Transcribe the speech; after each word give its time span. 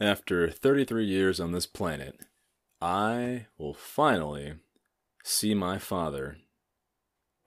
After 0.00 0.48
33 0.48 1.04
years 1.04 1.40
on 1.40 1.50
this 1.50 1.66
planet, 1.66 2.20
I 2.80 3.46
will 3.58 3.74
finally 3.74 4.54
see 5.24 5.54
my 5.54 5.78
father 5.78 6.38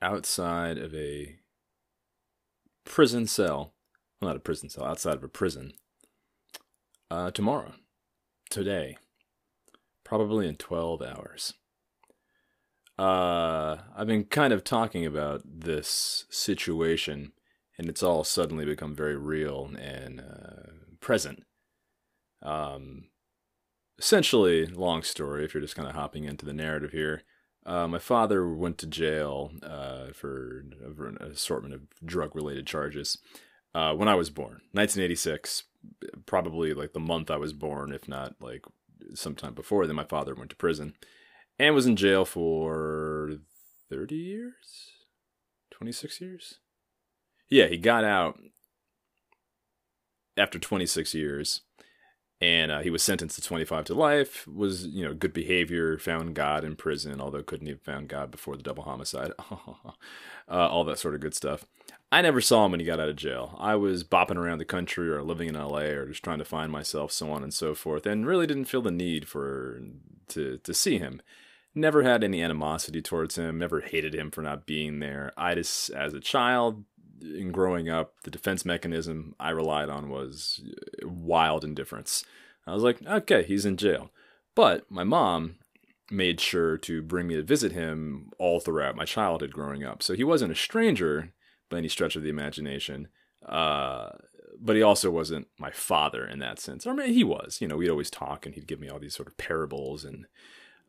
outside 0.02 0.76
of 0.76 0.94
a 0.94 1.36
prison 2.84 3.26
cell. 3.26 3.72
Well, 4.20 4.28
not 4.28 4.36
a 4.36 4.40
prison 4.40 4.68
cell, 4.68 4.84
outside 4.84 5.14
of 5.14 5.24
a 5.24 5.28
prison. 5.28 5.72
Uh, 7.10 7.30
tomorrow. 7.30 7.72
Today. 8.50 8.98
Probably 10.04 10.46
in 10.46 10.56
12 10.56 11.00
hours. 11.00 11.54
Uh, 12.98 13.78
I've 13.96 14.06
been 14.06 14.24
kind 14.24 14.52
of 14.52 14.62
talking 14.62 15.06
about 15.06 15.40
this 15.46 16.26
situation, 16.28 17.32
and 17.78 17.88
it's 17.88 18.02
all 18.02 18.24
suddenly 18.24 18.66
become 18.66 18.94
very 18.94 19.16
real 19.16 19.70
and 19.80 20.20
uh, 20.20 20.72
present 21.00 21.44
um, 22.42 23.04
essentially, 23.98 24.66
long 24.66 25.02
story, 25.02 25.44
if 25.44 25.54
you're 25.54 25.60
just 25.60 25.76
kind 25.76 25.88
of 25.88 25.94
hopping 25.94 26.24
into 26.24 26.44
the 26.44 26.52
narrative 26.52 26.92
here, 26.92 27.22
uh, 27.64 27.86
my 27.86 27.98
father 27.98 28.48
went 28.48 28.78
to 28.78 28.86
jail 28.86 29.52
uh, 29.62 30.06
for, 30.12 30.64
an 30.80 31.18
assortment 31.20 31.74
of 31.74 31.82
drug 32.04 32.34
related 32.34 32.66
charges 32.66 33.18
uh, 33.74 33.94
when 33.94 34.08
I 34.08 34.14
was 34.14 34.30
born, 34.30 34.60
1986, 34.72 35.64
probably 36.26 36.74
like 36.74 36.92
the 36.92 37.00
month 37.00 37.30
I 37.30 37.36
was 37.36 37.52
born, 37.52 37.92
if 37.92 38.08
not 38.08 38.34
like 38.40 38.64
sometime 39.14 39.54
before. 39.54 39.86
Then 39.86 39.96
my 39.96 40.04
father 40.04 40.34
went 40.34 40.50
to 40.50 40.56
prison 40.56 40.94
and 41.58 41.74
was 41.74 41.86
in 41.86 41.96
jail 41.96 42.24
for 42.24 43.38
30 43.88 44.14
years, 44.14 44.90
26 45.70 46.20
years. 46.20 46.58
Yeah, 47.48 47.66
he 47.66 47.76
got 47.76 48.04
out 48.04 48.38
after 50.36 50.58
26 50.58 51.14
years 51.14 51.62
and 52.42 52.72
uh, 52.72 52.80
he 52.80 52.90
was 52.90 53.02
sentenced 53.02 53.36
to 53.36 53.42
25 53.42 53.84
to 53.84 53.94
life 53.94 54.46
was 54.48 54.86
you 54.86 55.04
know 55.04 55.14
good 55.14 55.32
behavior 55.32 55.96
found 55.96 56.34
god 56.34 56.64
in 56.64 56.74
prison 56.74 57.20
although 57.20 57.42
couldn't 57.42 57.68
have 57.68 57.80
found 57.80 58.08
god 58.08 58.30
before 58.30 58.56
the 58.56 58.62
double 58.62 58.82
homicide. 58.82 59.32
Uh, 60.50 60.68
all 60.68 60.84
that 60.84 60.98
sort 60.98 61.14
of 61.14 61.20
good 61.20 61.34
stuff. 61.34 61.64
I 62.10 62.20
never 62.20 62.40
saw 62.40 62.66
him 62.66 62.72
when 62.72 62.80
he 62.80 62.84
got 62.84 63.00
out 63.00 63.08
of 63.08 63.16
jail. 63.16 63.56
I 63.58 63.76
was 63.76 64.04
bopping 64.04 64.36
around 64.36 64.58
the 64.58 64.66
country 64.66 65.08
or 65.08 65.22
living 65.22 65.48
in 65.48 65.54
la 65.54 65.78
or 65.78 66.06
just 66.08 66.22
trying 66.22 66.40
to 66.40 66.44
find 66.44 66.70
myself 66.70 67.12
so 67.12 67.30
on 67.30 67.42
and 67.42 67.54
so 67.54 67.74
forth 67.74 68.04
and 68.04 68.26
really 68.26 68.46
didn't 68.46 68.66
feel 68.66 68.82
the 68.82 68.90
need 68.90 69.28
for 69.28 69.80
to 70.28 70.58
to 70.58 70.74
see 70.74 70.98
him. 70.98 71.22
Never 71.74 72.02
had 72.02 72.22
any 72.22 72.42
animosity 72.42 73.00
towards 73.00 73.38
him 73.38 73.58
never 73.58 73.80
hated 73.80 74.14
him 74.14 74.30
for 74.30 74.42
not 74.42 74.66
being 74.66 74.98
there. 74.98 75.32
I 75.38 75.54
just 75.54 75.90
as 75.90 76.12
a 76.12 76.20
child 76.20 76.84
in 77.22 77.52
growing 77.52 77.88
up, 77.88 78.14
the 78.24 78.30
defense 78.30 78.64
mechanism 78.64 79.34
I 79.38 79.50
relied 79.50 79.88
on 79.88 80.08
was 80.08 80.62
wild 81.02 81.64
indifference. 81.64 82.24
I 82.66 82.74
was 82.74 82.82
like, 82.82 83.04
okay, 83.06 83.42
he's 83.42 83.64
in 83.64 83.76
jail. 83.76 84.10
But 84.54 84.90
my 84.90 85.04
mom 85.04 85.56
made 86.10 86.40
sure 86.40 86.76
to 86.76 87.02
bring 87.02 87.26
me 87.26 87.36
to 87.36 87.42
visit 87.42 87.72
him 87.72 88.30
all 88.38 88.60
throughout 88.60 88.96
my 88.96 89.04
childhood 89.04 89.52
growing 89.52 89.82
up. 89.82 90.02
So 90.02 90.14
he 90.14 90.24
wasn't 90.24 90.52
a 90.52 90.56
stranger 90.56 91.32
by 91.70 91.78
any 91.78 91.88
stretch 91.88 92.16
of 92.16 92.22
the 92.22 92.28
imagination. 92.28 93.08
Uh, 93.46 94.10
but 94.60 94.76
he 94.76 94.82
also 94.82 95.10
wasn't 95.10 95.48
my 95.58 95.70
father 95.70 96.26
in 96.26 96.38
that 96.40 96.60
sense. 96.60 96.86
I 96.86 96.92
mean, 96.92 97.12
he 97.12 97.24
was. 97.24 97.58
You 97.60 97.68
know, 97.68 97.76
we'd 97.76 97.90
always 97.90 98.10
talk, 98.10 98.44
and 98.44 98.54
he'd 98.54 98.66
give 98.66 98.78
me 98.78 98.88
all 98.88 98.98
these 98.98 99.14
sort 99.14 99.28
of 99.28 99.36
parables 99.38 100.04
and, 100.04 100.26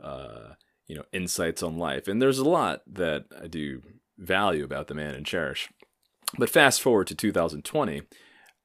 uh, 0.01 0.53
you 0.87 0.95
know, 0.95 1.05
insights 1.11 1.63
on 1.63 1.77
life. 1.77 2.07
And 2.07 2.21
there's 2.21 2.39
a 2.39 2.47
lot 2.47 2.81
that 2.85 3.25
I 3.41 3.47
do 3.47 3.81
value 4.17 4.63
about 4.63 4.87
the 4.87 4.93
man 4.93 5.15
and 5.15 5.25
cherish. 5.25 5.69
But 6.37 6.49
fast 6.49 6.81
forward 6.81 7.07
to 7.07 7.15
2020, 7.15 8.03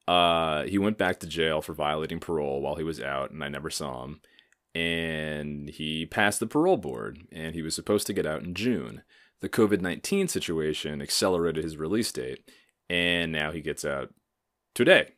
uh, 0.06 0.62
he 0.64 0.78
went 0.78 0.96
back 0.96 1.20
to 1.20 1.26
jail 1.26 1.60
for 1.60 1.74
violating 1.74 2.18
parole 2.18 2.62
while 2.62 2.76
he 2.76 2.84
was 2.84 3.00
out, 3.00 3.30
and 3.30 3.44
I 3.44 3.48
never 3.48 3.68
saw 3.68 4.04
him. 4.04 4.20
And 4.74 5.68
he 5.68 6.06
passed 6.06 6.40
the 6.40 6.46
parole 6.46 6.78
board, 6.78 7.26
and 7.30 7.54
he 7.54 7.62
was 7.62 7.74
supposed 7.74 8.06
to 8.06 8.12
get 8.12 8.26
out 8.26 8.42
in 8.42 8.54
June. 8.54 9.02
The 9.40 9.48
COVID 9.48 9.80
19 9.80 10.28
situation 10.28 11.02
accelerated 11.02 11.62
his 11.62 11.76
release 11.76 12.10
date, 12.10 12.50
and 12.88 13.30
now 13.32 13.52
he 13.52 13.60
gets 13.60 13.84
out 13.84 14.14
today. 14.74 15.12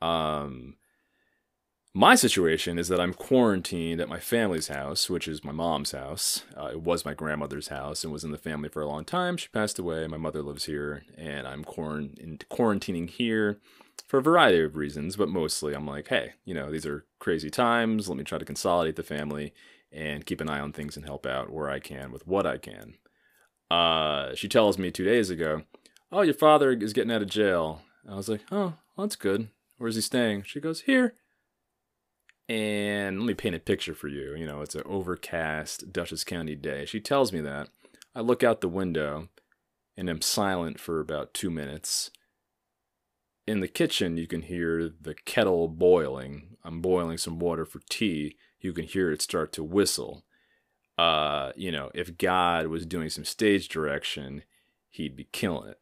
Um, 0.00 0.76
my 1.92 2.14
situation 2.14 2.78
is 2.78 2.86
that 2.88 3.00
I'm 3.00 3.12
quarantined 3.12 4.00
at 4.00 4.08
my 4.08 4.20
family's 4.20 4.68
house, 4.68 5.10
which 5.10 5.26
is 5.26 5.42
my 5.42 5.50
mom's 5.50 5.90
house. 5.90 6.44
Uh, 6.56 6.66
it 6.66 6.82
was 6.82 7.04
my 7.04 7.14
grandmother's 7.14 7.68
house 7.68 8.04
and 8.04 8.12
was 8.12 8.22
in 8.22 8.30
the 8.30 8.38
family 8.38 8.68
for 8.68 8.80
a 8.80 8.86
long 8.86 9.04
time. 9.04 9.36
She 9.36 9.48
passed 9.48 9.78
away. 9.78 10.06
My 10.06 10.16
mother 10.16 10.40
lives 10.40 10.66
here, 10.66 11.02
and 11.18 11.48
I'm 11.48 11.64
quarantining 11.64 13.10
here 13.10 13.58
for 14.06 14.18
a 14.18 14.22
variety 14.22 14.62
of 14.62 14.76
reasons, 14.76 15.16
but 15.16 15.28
mostly 15.28 15.74
I'm 15.74 15.86
like, 15.86 16.08
hey, 16.08 16.34
you 16.44 16.54
know, 16.54 16.70
these 16.70 16.86
are 16.86 17.06
crazy 17.18 17.50
times. 17.50 18.08
Let 18.08 18.18
me 18.18 18.24
try 18.24 18.38
to 18.38 18.44
consolidate 18.44 18.94
the 18.94 19.02
family 19.02 19.52
and 19.90 20.24
keep 20.24 20.40
an 20.40 20.48
eye 20.48 20.60
on 20.60 20.72
things 20.72 20.96
and 20.96 21.04
help 21.04 21.26
out 21.26 21.50
where 21.50 21.70
I 21.70 21.80
can 21.80 22.12
with 22.12 22.24
what 22.24 22.46
I 22.46 22.58
can. 22.58 22.94
Uh, 23.68 24.36
she 24.36 24.48
tells 24.48 24.78
me 24.78 24.92
two 24.92 25.04
days 25.04 25.28
ago, 25.28 25.62
oh, 26.12 26.22
your 26.22 26.34
father 26.34 26.70
is 26.70 26.92
getting 26.92 27.10
out 27.10 27.22
of 27.22 27.28
jail. 27.28 27.82
I 28.08 28.14
was 28.14 28.28
like, 28.28 28.42
oh, 28.52 28.74
well, 28.96 29.06
that's 29.06 29.16
good. 29.16 29.48
Where's 29.78 29.96
he 29.96 30.00
staying? 30.00 30.44
She 30.44 30.60
goes, 30.60 30.82
here 30.82 31.14
and 32.50 33.20
let 33.20 33.26
me 33.26 33.34
paint 33.34 33.54
a 33.54 33.60
picture 33.60 33.94
for 33.94 34.08
you. 34.08 34.34
You 34.34 34.44
know, 34.44 34.60
it's 34.60 34.74
an 34.74 34.82
overcast 34.84 35.92
Dutchess 35.92 36.24
County 36.24 36.56
day. 36.56 36.84
She 36.84 36.98
tells 36.98 37.32
me 37.32 37.40
that. 37.42 37.68
I 38.12 38.22
look 38.22 38.42
out 38.42 38.60
the 38.60 38.68
window 38.68 39.28
and 39.96 40.10
am 40.10 40.20
silent 40.20 40.80
for 40.80 40.98
about 40.98 41.32
two 41.32 41.48
minutes. 41.48 42.10
In 43.46 43.60
the 43.60 43.68
kitchen, 43.68 44.16
you 44.16 44.26
can 44.26 44.42
hear 44.42 44.90
the 45.00 45.14
kettle 45.24 45.68
boiling. 45.68 46.56
I'm 46.64 46.80
boiling 46.80 47.18
some 47.18 47.38
water 47.38 47.64
for 47.64 47.82
tea. 47.88 48.34
You 48.58 48.72
can 48.72 48.84
hear 48.84 49.12
it 49.12 49.22
start 49.22 49.52
to 49.52 49.62
whistle. 49.62 50.24
Uh, 50.98 51.52
you 51.54 51.70
know, 51.70 51.92
if 51.94 52.18
God 52.18 52.66
was 52.66 52.84
doing 52.84 53.10
some 53.10 53.24
stage 53.24 53.68
direction, 53.68 54.42
he'd 54.88 55.14
be 55.14 55.28
killing 55.30 55.70
it. 55.70 55.78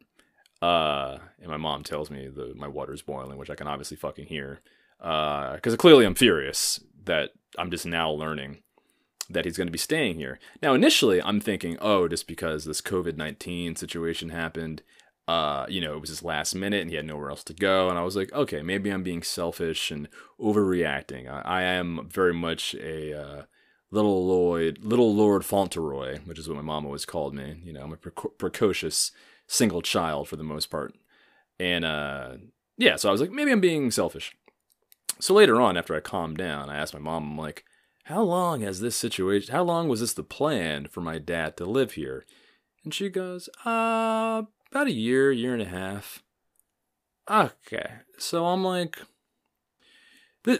Uh, 0.61 1.17
and 1.39 1.49
my 1.49 1.57
mom 1.57 1.83
tells 1.83 2.11
me 2.11 2.27
the 2.27 2.53
my 2.55 2.67
water's 2.67 3.01
boiling, 3.01 3.39
which 3.39 3.49
I 3.49 3.55
can 3.55 3.67
obviously 3.67 3.97
fucking 3.97 4.27
hear 4.27 4.61
because 4.99 5.73
uh, 5.73 5.77
clearly 5.77 6.05
I'm 6.05 6.15
furious 6.15 6.79
that 7.05 7.31
I'm 7.57 7.71
just 7.71 7.85
now 7.85 8.11
learning 8.11 8.59
that 9.29 9.45
he's 9.45 9.57
going 9.57 9.67
to 9.67 9.71
be 9.71 9.77
staying 9.77 10.15
here. 10.15 10.39
Now, 10.61 10.73
initially, 10.73 11.21
I'm 11.21 11.39
thinking, 11.39 11.77
oh, 11.79 12.07
just 12.07 12.27
because 12.27 12.65
this 12.65 12.81
COVID 12.81 13.15
19 13.15 13.75
situation 13.75 14.29
happened, 14.29 14.81
uh, 15.27 15.67
you 15.69 15.79
know, 15.79 15.93
it 15.93 16.01
was 16.01 16.09
his 16.09 16.23
last 16.23 16.55
minute 16.55 16.81
and 16.81 16.89
he 16.89 16.95
had 16.95 17.05
nowhere 17.05 17.29
else 17.29 17.43
to 17.45 17.53
go. 17.53 17.89
And 17.89 17.99
I 17.99 18.03
was 18.03 18.15
like, 18.15 18.33
okay, 18.33 18.63
maybe 18.63 18.89
I'm 18.89 19.03
being 19.03 19.21
selfish 19.21 19.91
and 19.91 20.09
overreacting. 20.39 21.29
I, 21.29 21.41
I 21.41 21.61
am 21.61 22.09
very 22.11 22.33
much 22.33 22.73
a 22.75 23.13
uh, 23.13 23.43
little 23.91 24.25
Lloyd, 24.25 24.79
little 24.81 25.13
Lord 25.13 25.45
Fauntleroy, 25.45 26.19
which 26.25 26.39
is 26.39 26.47
what 26.47 26.55
my 26.55 26.63
mom 26.63 26.85
always 26.85 27.05
called 27.05 27.35
me. 27.35 27.61
You 27.63 27.73
know, 27.73 27.83
I'm 27.83 27.93
a 27.93 27.97
pre- 27.97 28.31
precocious 28.39 29.11
single 29.45 29.83
child 29.83 30.27
for 30.27 30.35
the 30.35 30.43
most 30.43 30.71
part. 30.71 30.95
And 31.59 31.85
uh, 31.85 32.37
yeah, 32.77 32.95
so 32.95 33.09
I 33.09 33.11
was 33.11 33.21
like, 33.21 33.31
maybe 33.31 33.51
I'm 33.51 33.61
being 33.61 33.91
selfish. 33.91 34.35
So 35.21 35.33
later 35.33 35.59
on, 35.59 35.75
after 35.77 35.95
I 35.95 35.99
calmed 35.99 36.37
down, 36.37 36.69
I 36.69 36.77
asked 36.77 36.93
my 36.93 36.99
mom, 36.99 37.31
I'm 37.31 37.37
like, 37.37 37.65
how 38.05 38.21
long 38.23 38.61
has 38.61 38.79
this 38.79 38.95
situation, 38.95 39.53
how 39.53 39.63
long 39.63 39.87
was 39.87 39.99
this 39.99 40.13
the 40.13 40.23
plan 40.23 40.87
for 40.87 41.01
my 41.01 41.19
dad 41.19 41.57
to 41.57 41.65
live 41.65 41.93
here? 41.93 42.25
And 42.83 42.93
she 42.93 43.09
goes, 43.09 43.49
uh, 43.65 44.43
about 44.71 44.87
a 44.87 44.91
year, 44.91 45.31
year 45.31 45.53
and 45.53 45.61
a 45.61 45.65
half. 45.65 46.23
Okay. 47.29 47.91
So 48.17 48.47
I'm 48.47 48.63
like, 48.63 48.97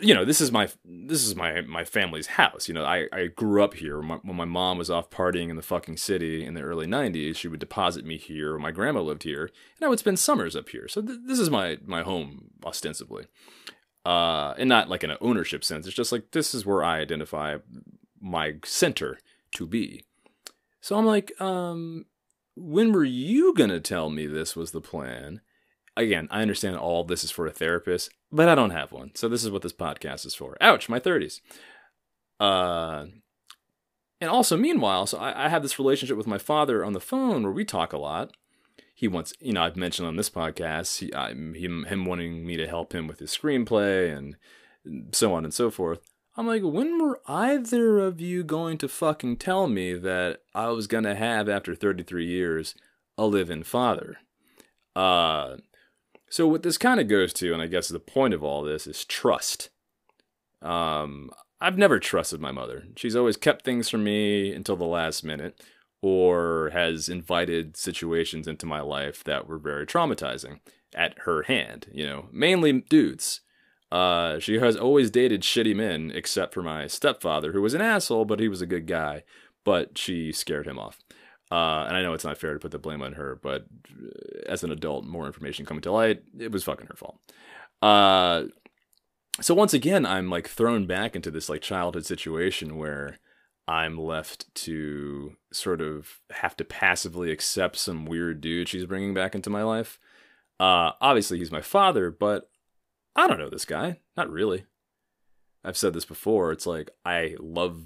you 0.01 0.13
know, 0.13 0.25
this 0.25 0.41
is 0.41 0.51
my 0.51 0.69
this 0.85 1.25
is 1.25 1.35
my 1.35 1.61
my 1.61 1.83
family's 1.83 2.27
house. 2.27 2.67
You 2.67 2.73
know, 2.73 2.83
I, 2.83 3.07
I 3.11 3.27
grew 3.27 3.63
up 3.63 3.75
here. 3.75 4.01
My, 4.01 4.15
when 4.17 4.35
my 4.35 4.45
mom 4.45 4.77
was 4.77 4.91
off 4.91 5.09
partying 5.09 5.49
in 5.49 5.55
the 5.55 5.61
fucking 5.61 5.97
city 5.97 6.45
in 6.45 6.53
the 6.53 6.61
early 6.61 6.85
'90s, 6.85 7.37
she 7.37 7.47
would 7.47 7.61
deposit 7.61 8.05
me 8.05 8.17
here. 8.17 8.57
My 8.59 8.71
grandma 8.71 9.01
lived 9.01 9.23
here, 9.23 9.43
and 9.43 9.85
I 9.85 9.87
would 9.87 9.97
spend 9.97 10.19
summers 10.19 10.55
up 10.55 10.69
here. 10.69 10.87
So 10.87 11.01
th- 11.01 11.19
this 11.25 11.39
is 11.39 11.49
my 11.49 11.77
my 11.85 12.03
home 12.03 12.51
ostensibly 12.63 13.25
uh, 14.05 14.53
and 14.57 14.69
not 14.69 14.89
like 14.89 15.03
in 15.03 15.11
an 15.11 15.17
ownership 15.21 15.63
sense. 15.63 15.85
It's 15.85 15.95
just 15.95 16.11
like 16.11 16.31
this 16.31 16.53
is 16.53 16.65
where 16.65 16.83
I 16.83 16.99
identify 16.99 17.57
my 18.19 18.55
center 18.63 19.19
to 19.55 19.65
be. 19.65 20.03
So 20.81 20.97
I'm 20.97 21.05
like, 21.05 21.39
um, 21.41 22.05
when 22.55 22.91
were 22.91 23.03
you 23.03 23.53
gonna 23.53 23.79
tell 23.79 24.09
me 24.09 24.25
this 24.25 24.55
was 24.55 24.71
the 24.71 24.81
plan? 24.81 25.41
Again, 25.97 26.27
I 26.31 26.41
understand 26.41 26.77
all 26.77 27.03
this 27.03 27.23
is 27.23 27.31
for 27.31 27.45
a 27.45 27.51
therapist, 27.51 28.11
but 28.31 28.47
I 28.47 28.55
don't 28.55 28.69
have 28.69 28.91
one. 28.91 29.11
So 29.15 29.27
this 29.27 29.43
is 29.43 29.51
what 29.51 29.63
this 29.63 29.73
podcast 29.73 30.25
is 30.25 30.35
for. 30.35 30.55
Ouch, 30.61 30.87
my 30.87 30.99
30s. 30.99 31.41
Uh, 32.39 33.07
and 34.21 34.29
also, 34.29 34.55
meanwhile, 34.55 35.05
so 35.05 35.17
I, 35.17 35.45
I 35.45 35.49
have 35.49 35.61
this 35.61 35.77
relationship 35.77 36.15
with 36.15 36.27
my 36.27 36.37
father 36.37 36.85
on 36.85 36.93
the 36.93 37.01
phone 37.01 37.43
where 37.43 37.51
we 37.51 37.65
talk 37.65 37.91
a 37.91 37.97
lot 37.97 38.31
he 38.95 39.07
wants, 39.07 39.33
you 39.39 39.53
know, 39.53 39.63
I've 39.63 39.75
mentioned 39.75 40.07
on 40.07 40.15
this 40.15 40.29
podcast, 40.29 40.99
he, 40.99 41.13
I, 41.13 41.29
him, 41.29 41.85
him 41.85 42.05
wanting 42.05 42.45
me 42.45 42.57
to 42.57 42.67
help 42.67 42.93
him 42.93 43.07
with 43.07 43.19
his 43.19 43.35
screenplay 43.35 44.15
and 44.15 44.35
so 45.13 45.33
on 45.33 45.43
and 45.43 45.53
so 45.53 45.69
forth. 45.69 45.99
I'm 46.37 46.47
like, 46.47 46.63
when 46.63 47.01
were 47.01 47.19
either 47.27 47.99
of 47.99 48.21
you 48.21 48.43
going 48.43 48.77
to 48.79 48.87
fucking 48.87 49.37
tell 49.37 49.67
me 49.67 49.93
that 49.93 50.41
I 50.55 50.69
was 50.69 50.87
gonna 50.87 51.15
have, 51.15 51.49
after 51.49 51.75
33 51.75 52.25
years, 52.25 52.75
a 53.17 53.25
live-in 53.25 53.63
father? 53.63 54.17
Uh, 54.95 55.57
so 56.29 56.47
what 56.47 56.63
this 56.63 56.77
kind 56.77 56.99
of 56.99 57.07
goes 57.07 57.33
to, 57.33 57.53
and 57.53 57.61
I 57.61 57.67
guess 57.67 57.89
the 57.89 57.99
point 57.99 58.33
of 58.33 58.43
all 58.43 58.63
this 58.63 58.87
is 58.87 59.03
trust. 59.03 59.69
Um, 60.61 61.31
I've 61.59 61.77
never 61.77 61.99
trusted 61.99 62.39
my 62.39 62.51
mother. 62.51 62.85
She's 62.95 63.15
always 63.15 63.37
kept 63.37 63.65
things 63.65 63.89
from 63.89 64.03
me 64.03 64.53
until 64.53 64.75
the 64.75 64.85
last 64.85 65.23
minute 65.23 65.61
or 66.01 66.69
has 66.73 67.09
invited 67.09 67.75
situations 67.75 68.47
into 68.47 68.65
my 68.65 68.81
life 68.81 69.23
that 69.23 69.47
were 69.47 69.57
very 69.57 69.85
traumatizing 69.85 70.59
at 70.95 71.17
her 71.19 71.43
hand, 71.43 71.87
you 71.91 72.05
know, 72.05 72.27
mainly 72.31 72.71
dudes. 72.71 73.41
Uh, 73.91 74.39
she 74.39 74.59
has 74.59 74.77
always 74.77 75.09
dated 75.09 75.41
shitty 75.41 75.75
men, 75.75 76.11
except 76.13 76.53
for 76.53 76.61
my 76.61 76.87
stepfather, 76.87 77.51
who 77.51 77.61
was 77.61 77.73
an 77.73 77.81
asshole, 77.81 78.25
but 78.25 78.39
he 78.39 78.47
was 78.47 78.61
a 78.61 78.67
good 78.67 78.85
guy. 78.85 79.23
But 79.65 79.97
she 79.97 80.31
scared 80.31 80.67
him 80.67 80.79
off. 80.79 80.99
Uh, 81.51 81.85
and 81.87 81.97
I 81.97 82.01
know 82.01 82.13
it's 82.13 82.23
not 82.23 82.37
fair 82.37 82.53
to 82.53 82.59
put 82.59 82.71
the 82.71 82.77
blame 82.77 83.01
on 83.01 83.13
her, 83.13 83.39
but 83.41 83.65
uh, 83.91 84.41
as 84.47 84.63
an 84.63 84.71
adult, 84.71 85.05
more 85.05 85.25
information 85.25 85.65
coming 85.65 85.81
to 85.81 85.91
light, 85.91 86.21
it 86.37 86.51
was 86.51 86.63
fucking 86.63 86.87
her 86.87 86.95
fault. 86.95 87.19
Uh, 87.81 88.43
so 89.41 89.53
once 89.53 89.73
again, 89.73 90.05
I'm 90.05 90.29
like 90.29 90.47
thrown 90.47 90.85
back 90.85 91.15
into 91.15 91.31
this 91.31 91.49
like 91.49 91.61
childhood 91.61 92.05
situation 92.05 92.77
where 92.77 93.19
I'm 93.69 93.99
left 93.99 94.53
to 94.65 95.35
sort 95.53 95.79
of 95.79 96.21
have 96.31 96.57
to 96.57 96.65
passively 96.65 97.29
accept 97.29 97.75
some 97.75 98.07
weird 98.07 98.41
dude 98.41 98.67
she's 98.67 98.87
bringing 98.87 99.13
back 99.13 99.35
into 99.35 99.51
my 99.51 99.61
life. 99.61 99.99
Uh, 100.59 100.93
obviously, 100.99 101.37
he's 101.37 101.51
my 101.51 101.61
father, 101.61 102.09
but 102.09 102.49
I 103.15 103.27
don't 103.27 103.37
know 103.37 103.47
this 103.47 103.65
guy. 103.65 103.99
Not 104.17 104.31
really. 104.31 104.65
I've 105.63 105.77
said 105.77 105.93
this 105.93 106.03
before. 106.03 106.51
It's 106.51 106.65
like 106.65 106.89
I 107.05 107.35
love 107.39 107.83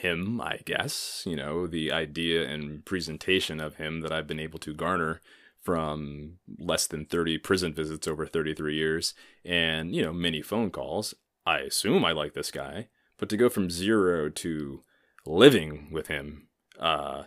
him, 0.00 0.40
I 0.40 0.58
guess, 0.64 1.22
you 1.28 1.36
know, 1.36 1.68
the 1.68 1.92
idea 1.92 2.48
and 2.48 2.84
presentation 2.84 3.60
of 3.60 3.76
him 3.76 4.00
that 4.00 4.10
I've 4.10 4.26
been 4.26 4.40
able 4.40 4.58
to 4.58 4.74
garner 4.74 5.20
from 5.60 6.38
less 6.58 6.88
than 6.88 7.04
30 7.04 7.38
prison 7.38 7.72
visits 7.72 8.08
over 8.08 8.26
33 8.26 8.74
years 8.74 9.14
and, 9.44 9.94
you 9.94 10.02
know, 10.02 10.12
many 10.12 10.42
phone 10.42 10.72
calls. 10.72 11.14
I 11.46 11.58
assume 11.58 12.04
I 12.04 12.10
like 12.10 12.34
this 12.34 12.50
guy, 12.50 12.88
but 13.22 13.28
to 13.28 13.36
go 13.36 13.48
from 13.48 13.70
zero 13.70 14.28
to 14.28 14.82
living 15.24 15.86
with 15.92 16.08
him 16.08 16.48
uh, 16.80 17.22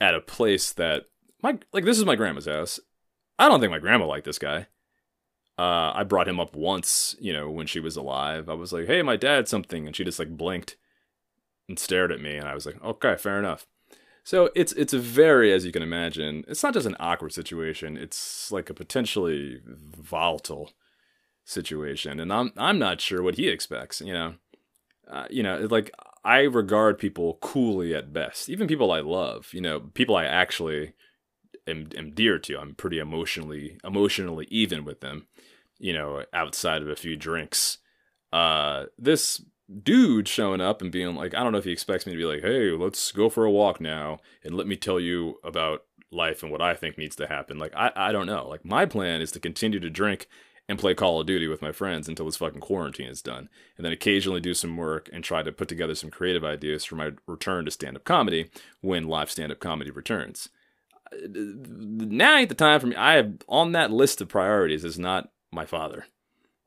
at 0.00 0.14
a 0.14 0.20
place 0.20 0.72
that 0.72 1.06
my 1.42 1.58
like 1.72 1.84
this 1.84 1.98
is 1.98 2.04
my 2.04 2.14
grandma's 2.14 2.46
house. 2.46 2.78
I 3.36 3.48
don't 3.48 3.58
think 3.58 3.72
my 3.72 3.80
grandma 3.80 4.06
liked 4.06 4.26
this 4.26 4.38
guy. 4.38 4.68
Uh, 5.58 5.90
I 5.92 6.04
brought 6.04 6.28
him 6.28 6.38
up 6.38 6.54
once, 6.54 7.16
you 7.18 7.32
know, 7.32 7.50
when 7.50 7.66
she 7.66 7.80
was 7.80 7.96
alive. 7.96 8.48
I 8.48 8.54
was 8.54 8.72
like, 8.72 8.86
"Hey, 8.86 9.02
my 9.02 9.16
dad, 9.16 9.48
something," 9.48 9.88
and 9.88 9.96
she 9.96 10.04
just 10.04 10.20
like 10.20 10.36
blinked 10.36 10.76
and 11.68 11.80
stared 11.80 12.12
at 12.12 12.20
me, 12.20 12.36
and 12.36 12.46
I 12.46 12.54
was 12.54 12.64
like, 12.64 12.80
"Okay, 12.80 13.16
fair 13.16 13.40
enough." 13.40 13.66
So 14.22 14.50
it's 14.54 14.72
it's 14.74 14.92
a 14.92 15.00
very, 15.00 15.52
as 15.52 15.66
you 15.66 15.72
can 15.72 15.82
imagine, 15.82 16.44
it's 16.46 16.62
not 16.62 16.74
just 16.74 16.86
an 16.86 16.96
awkward 17.00 17.32
situation. 17.32 17.96
It's 17.96 18.52
like 18.52 18.70
a 18.70 18.74
potentially 18.74 19.62
volatile 19.66 20.70
situation, 21.44 22.20
and 22.20 22.32
I'm 22.32 22.52
I'm 22.56 22.78
not 22.78 23.00
sure 23.00 23.20
what 23.20 23.34
he 23.34 23.48
expects. 23.48 24.00
You 24.00 24.12
know, 24.12 24.34
uh, 25.10 25.26
you 25.30 25.42
know, 25.42 25.66
like 25.70 25.90
I 26.24 26.40
regard 26.40 26.98
people 26.98 27.38
coolly 27.40 27.94
at 27.94 28.12
best, 28.12 28.48
even 28.48 28.68
people 28.68 28.92
I 28.92 29.00
love. 29.00 29.48
You 29.52 29.60
know, 29.60 29.80
people 29.80 30.16
I 30.16 30.24
actually 30.24 30.92
am, 31.66 31.88
am 31.96 32.12
dear 32.12 32.38
to. 32.38 32.58
I'm 32.58 32.74
pretty 32.74 32.98
emotionally 32.98 33.78
emotionally 33.84 34.46
even 34.50 34.84
with 34.84 35.00
them. 35.00 35.26
You 35.78 35.92
know, 35.92 36.24
outside 36.32 36.82
of 36.82 36.88
a 36.88 36.96
few 36.96 37.16
drinks. 37.16 37.78
Uh, 38.32 38.86
this 38.98 39.42
dude 39.82 40.28
showing 40.28 40.60
up 40.60 40.82
and 40.82 40.90
being 40.90 41.14
like, 41.14 41.34
I 41.34 41.42
don't 41.42 41.52
know 41.52 41.58
if 41.58 41.64
he 41.64 41.72
expects 41.72 42.06
me 42.06 42.12
to 42.12 42.18
be 42.18 42.24
like, 42.24 42.42
hey, 42.42 42.70
let's 42.70 43.12
go 43.12 43.28
for 43.28 43.44
a 43.44 43.50
walk 43.50 43.80
now 43.80 44.18
and 44.42 44.54
let 44.54 44.66
me 44.66 44.76
tell 44.76 44.98
you 44.98 45.36
about 45.44 45.84
life 46.10 46.42
and 46.42 46.50
what 46.50 46.62
I 46.62 46.74
think 46.74 46.96
needs 46.96 47.16
to 47.16 47.26
happen. 47.26 47.58
Like, 47.58 47.74
I, 47.74 47.92
I 47.94 48.12
don't 48.12 48.26
know. 48.26 48.48
Like, 48.48 48.64
my 48.64 48.86
plan 48.86 49.20
is 49.20 49.30
to 49.32 49.40
continue 49.40 49.78
to 49.80 49.90
drink 49.90 50.26
and 50.68 50.78
play 50.78 50.94
Call 50.94 51.20
of 51.20 51.26
Duty 51.26 51.48
with 51.48 51.62
my 51.62 51.72
friends 51.72 52.08
until 52.08 52.26
this 52.26 52.36
fucking 52.36 52.60
quarantine 52.60 53.08
is 53.08 53.22
done. 53.22 53.48
And 53.76 53.84
then 53.84 53.92
occasionally 53.92 54.40
do 54.40 54.52
some 54.52 54.76
work 54.76 55.08
and 55.12 55.24
try 55.24 55.42
to 55.42 55.50
put 55.50 55.68
together 55.68 55.94
some 55.94 56.10
creative 56.10 56.44
ideas 56.44 56.84
for 56.84 56.96
my 56.96 57.12
return 57.26 57.64
to 57.64 57.70
stand 57.70 57.96
up 57.96 58.04
comedy 58.04 58.50
when 58.82 59.08
live 59.08 59.30
stand 59.30 59.50
up 59.50 59.60
comedy 59.60 59.90
returns. 59.90 60.50
Now 61.12 62.36
ain't 62.36 62.50
the 62.50 62.54
time 62.54 62.80
for 62.80 62.86
me. 62.86 62.96
I 62.96 63.14
have 63.14 63.32
on 63.48 63.72
that 63.72 63.90
list 63.90 64.20
of 64.20 64.28
priorities 64.28 64.84
is 64.84 64.98
not 64.98 65.30
my 65.50 65.64
father. 65.64 66.06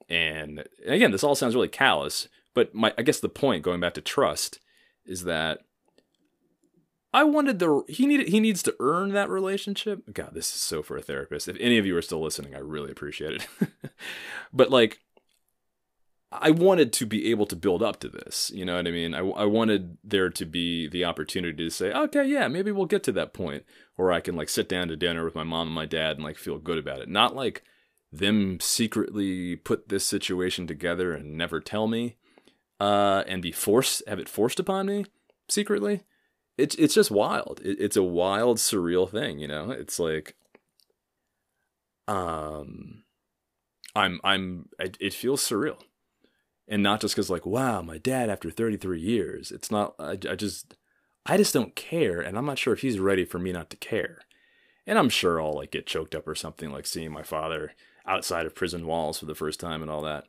And 0.09 0.67
again, 0.85 1.11
this 1.11 1.23
all 1.23 1.35
sounds 1.35 1.53
really 1.53 1.67
callous, 1.67 2.27
but 2.55 2.73
my 2.73 2.93
I 2.97 3.03
guess 3.03 3.19
the 3.19 3.29
point 3.29 3.63
going 3.63 3.79
back 3.79 3.93
to 3.93 4.01
trust 4.01 4.59
is 5.05 5.25
that 5.25 5.59
I 7.13 7.23
wanted 7.23 7.59
the 7.59 7.83
he 7.89 8.05
needed 8.05 8.29
he 8.29 8.39
needs 8.39 8.63
to 8.63 8.75
earn 8.79 9.09
that 9.13 9.29
relationship. 9.29 10.13
God, 10.13 10.33
this 10.33 10.53
is 10.53 10.61
so 10.61 10.81
for 10.81 10.97
a 10.97 11.01
therapist. 11.01 11.47
If 11.47 11.57
any 11.59 11.77
of 11.77 11.85
you 11.85 11.95
are 11.97 12.01
still 12.01 12.21
listening, 12.21 12.55
I 12.55 12.59
really 12.59 12.91
appreciate 12.91 13.41
it. 13.61 13.69
but 14.53 14.71
like 14.71 14.99
I 16.31 16.51
wanted 16.51 16.93
to 16.93 17.05
be 17.05 17.29
able 17.29 17.45
to 17.47 17.57
build 17.57 17.83
up 17.83 17.99
to 17.99 18.09
this. 18.09 18.51
You 18.55 18.63
know 18.63 18.77
what 18.77 18.87
I 18.87 18.91
mean? 18.91 19.13
I, 19.13 19.19
I 19.19 19.45
wanted 19.45 19.97
there 20.01 20.29
to 20.29 20.45
be 20.45 20.87
the 20.87 21.03
opportunity 21.03 21.65
to 21.65 21.69
say, 21.69 21.91
okay, 21.91 22.23
yeah, 22.23 22.47
maybe 22.47 22.71
we'll 22.71 22.85
get 22.85 23.03
to 23.03 23.11
that 23.13 23.33
point 23.33 23.65
where 23.97 24.13
I 24.13 24.21
can 24.21 24.37
like 24.37 24.47
sit 24.47 24.69
down 24.69 24.87
to 24.87 24.95
dinner 24.95 25.25
with 25.25 25.35
my 25.35 25.43
mom 25.43 25.67
and 25.67 25.75
my 25.75 25.85
dad 25.85 26.15
and 26.15 26.23
like 26.23 26.37
feel 26.37 26.57
good 26.57 26.77
about 26.77 27.01
it. 27.01 27.09
Not 27.09 27.35
like 27.35 27.63
them 28.13 28.59
secretly 28.61 29.57
put 29.57 29.89
this 29.89 30.05
situation 30.05 30.67
together 30.67 31.13
and 31.13 31.37
never 31.37 31.59
tell 31.59 31.87
me 31.87 32.15
uh, 32.79 33.23
and 33.27 33.41
be 33.41 33.51
forced 33.51 34.01
have 34.07 34.19
it 34.19 34.29
forced 34.29 34.59
upon 34.59 34.85
me 34.85 35.05
secretly. 35.49 36.03
It's 36.61 36.75
it's 36.75 36.93
just 36.93 37.11
wild. 37.11 37.61
It, 37.63 37.77
it's 37.79 37.97
a 37.97 38.03
wild, 38.03 38.57
surreal 38.57 39.09
thing. 39.09 39.39
You 39.39 39.47
know, 39.47 39.71
it's 39.71 39.99
like, 39.99 40.35
um, 42.07 43.03
I'm 43.95 44.19
I'm 44.23 44.69
it, 44.79 44.97
it 44.99 45.13
feels 45.13 45.41
surreal, 45.41 45.77
and 46.67 46.83
not 46.83 47.01
just 47.01 47.15
because 47.15 47.29
like 47.29 47.45
wow, 47.45 47.81
my 47.81 47.97
dad 47.97 48.29
after 48.29 48.51
33 48.51 48.99
years. 48.99 49.51
It's 49.51 49.71
not. 49.71 49.95
I, 49.99 50.11
I 50.11 50.35
just 50.35 50.75
I 51.25 51.37
just 51.37 51.53
don't 51.53 51.75
care, 51.75 52.21
and 52.21 52.37
I'm 52.37 52.45
not 52.45 52.59
sure 52.59 52.73
if 52.73 52.81
he's 52.81 52.99
ready 52.99 53.25
for 53.25 53.39
me 53.39 53.51
not 53.51 53.69
to 53.71 53.77
care. 53.77 54.19
And 54.87 54.97
I'm 54.97 55.09
sure 55.09 55.41
I'll 55.41 55.53
like 55.53 55.71
get 55.71 55.85
choked 55.85 56.15
up 56.15 56.27
or 56.27 56.35
something 56.35 56.71
like 56.71 56.87
seeing 56.87 57.11
my 57.11 57.23
father 57.23 57.73
outside 58.05 58.45
of 58.45 58.55
prison 58.55 58.85
walls 58.87 59.19
for 59.19 59.25
the 59.25 59.35
first 59.35 59.59
time 59.59 59.81
and 59.81 59.91
all 59.91 60.01
that. 60.01 60.25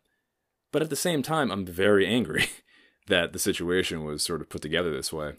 But 0.72 0.82
at 0.82 0.90
the 0.90 0.96
same 0.96 1.22
time, 1.22 1.50
I'm 1.50 1.66
very 1.66 2.06
angry 2.06 2.46
that 3.08 3.32
the 3.32 3.38
situation 3.38 4.04
was 4.04 4.22
sort 4.22 4.40
of 4.40 4.48
put 4.48 4.62
together 4.62 4.92
this 4.92 5.12
way. 5.12 5.34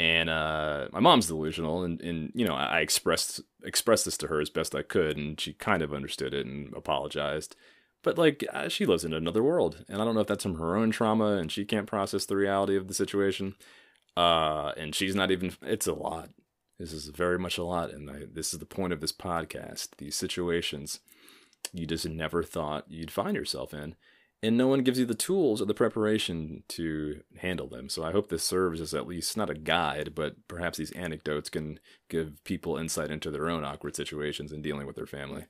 And 0.00 0.30
uh, 0.30 0.88
my 0.92 1.00
mom's 1.00 1.26
delusional, 1.26 1.82
and, 1.82 2.00
and 2.00 2.32
you 2.34 2.46
know 2.46 2.54
I 2.54 2.80
expressed 2.80 3.42
expressed 3.62 4.06
this 4.06 4.16
to 4.18 4.28
her 4.28 4.40
as 4.40 4.48
best 4.48 4.74
I 4.74 4.80
could, 4.80 5.18
and 5.18 5.38
she 5.38 5.52
kind 5.52 5.82
of 5.82 5.92
understood 5.92 6.32
it 6.32 6.46
and 6.46 6.72
apologized. 6.74 7.54
But 8.02 8.16
like 8.16 8.42
uh, 8.50 8.70
she 8.70 8.86
lives 8.86 9.04
in 9.04 9.12
another 9.12 9.42
world, 9.42 9.84
and 9.90 10.00
I 10.00 10.06
don't 10.06 10.14
know 10.14 10.22
if 10.22 10.26
that's 10.26 10.42
from 10.42 10.54
her 10.54 10.74
own 10.74 10.90
trauma, 10.90 11.36
and 11.36 11.52
she 11.52 11.66
can't 11.66 11.86
process 11.86 12.24
the 12.24 12.36
reality 12.36 12.78
of 12.78 12.88
the 12.88 12.94
situation. 12.94 13.56
Uh, 14.16 14.72
and 14.78 14.94
she's 14.94 15.14
not 15.14 15.30
even. 15.30 15.52
It's 15.60 15.86
a 15.86 15.92
lot. 15.92 16.30
This 16.78 16.94
is 16.94 17.08
very 17.08 17.38
much 17.38 17.58
a 17.58 17.64
lot, 17.64 17.90
and 17.90 18.10
I, 18.10 18.22
this 18.32 18.54
is 18.54 18.58
the 18.58 18.64
point 18.64 18.94
of 18.94 19.02
this 19.02 19.12
podcast. 19.12 19.88
These 19.98 20.16
situations 20.16 21.00
you 21.74 21.86
just 21.86 22.08
never 22.08 22.42
thought 22.42 22.86
you'd 22.88 23.10
find 23.10 23.36
yourself 23.36 23.74
in 23.74 23.96
and 24.42 24.56
no 24.56 24.66
one 24.66 24.82
gives 24.82 24.98
you 24.98 25.04
the 25.04 25.14
tools 25.14 25.60
or 25.60 25.66
the 25.66 25.74
preparation 25.74 26.62
to 26.68 27.20
handle 27.38 27.68
them. 27.68 27.88
So 27.88 28.02
I 28.02 28.12
hope 28.12 28.28
this 28.28 28.42
serves 28.42 28.80
as 28.80 28.94
at 28.94 29.06
least 29.06 29.36
not 29.36 29.50
a 29.50 29.54
guide, 29.54 30.12
but 30.14 30.48
perhaps 30.48 30.78
these 30.78 30.92
anecdotes 30.92 31.50
can 31.50 31.78
give 32.08 32.42
people 32.44 32.78
insight 32.78 33.10
into 33.10 33.30
their 33.30 33.50
own 33.50 33.64
awkward 33.64 33.96
situations 33.96 34.50
in 34.50 34.62
dealing 34.62 34.86
with 34.86 34.96
their 34.96 35.06
family. 35.06 35.44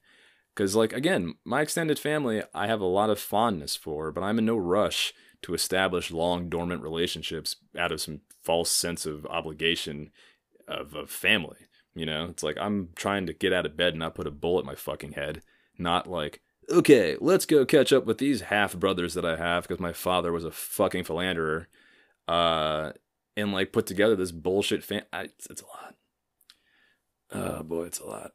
Because, 0.55 0.75
like, 0.75 0.93
again, 0.93 1.35
my 1.45 1.61
extended 1.61 1.99
family, 1.99 2.43
I 2.53 2.67
have 2.67 2.81
a 2.81 2.87
lot 2.87 3.11
of 3.11 3.21
fondness 3.21 3.77
for, 3.77 4.11
but 4.11 4.25
I'm 4.25 4.41
in 4.41 4.47
no 4.47 4.57
rush 4.57 5.15
to 5.43 5.55
establish 5.55 6.11
long 6.11 6.49
dormant 6.49 6.83
relationships 6.83 7.57
out 7.79 7.93
of 7.93 8.01
some 8.01 8.23
false 8.43 8.71
sense 8.71 9.07
of 9.07 9.25
obligation 9.27 10.11
of, 10.67 10.95
of 10.95 11.11
family. 11.11 11.59
You 11.95 12.07
know, 12.07 12.27
it's 12.27 12.43
like 12.43 12.57
I'm 12.61 12.91
trying 12.97 13.27
to 13.27 13.33
get 13.33 13.53
out 13.53 13.67
of 13.67 13.77
bed 13.77 13.93
and 13.93 14.01
not 14.01 14.17
put 14.17 14.27
a 14.27 14.33
bullet 14.33 14.63
in 14.63 14.67
my 14.67 14.75
fucking 14.75 15.13
head, 15.13 15.43
not 15.79 16.09
like, 16.09 16.41
okay, 16.69 17.17
let's 17.21 17.47
go 17.47 17.65
catch 17.65 17.93
up 17.93 18.07
with 18.07 18.19
these 18.19 18.43
half 18.43 18.77
brothers 18.77 19.15
that 19.15 19.25
I 19.25 19.37
have 19.37 19.65
because 19.65 19.81
my 19.81 19.93
father 19.93 20.33
was 20.33 20.45
a 20.45 20.51
fucking 20.51 21.05
philanderer, 21.05 21.69
uh, 22.29 22.93
and 23.37 23.53
like 23.53 23.73
put 23.73 23.87
together 23.87 24.17
this 24.17 24.33
bullshit 24.33 24.85
fan. 24.85 25.03
It's, 25.13 25.47
it's 25.47 25.63
a 25.63 25.67
lot. 25.67 25.95
Oh 27.33 27.63
boy, 27.63 27.85
it's 27.85 28.01
a 28.01 28.07
lot. 28.07 28.33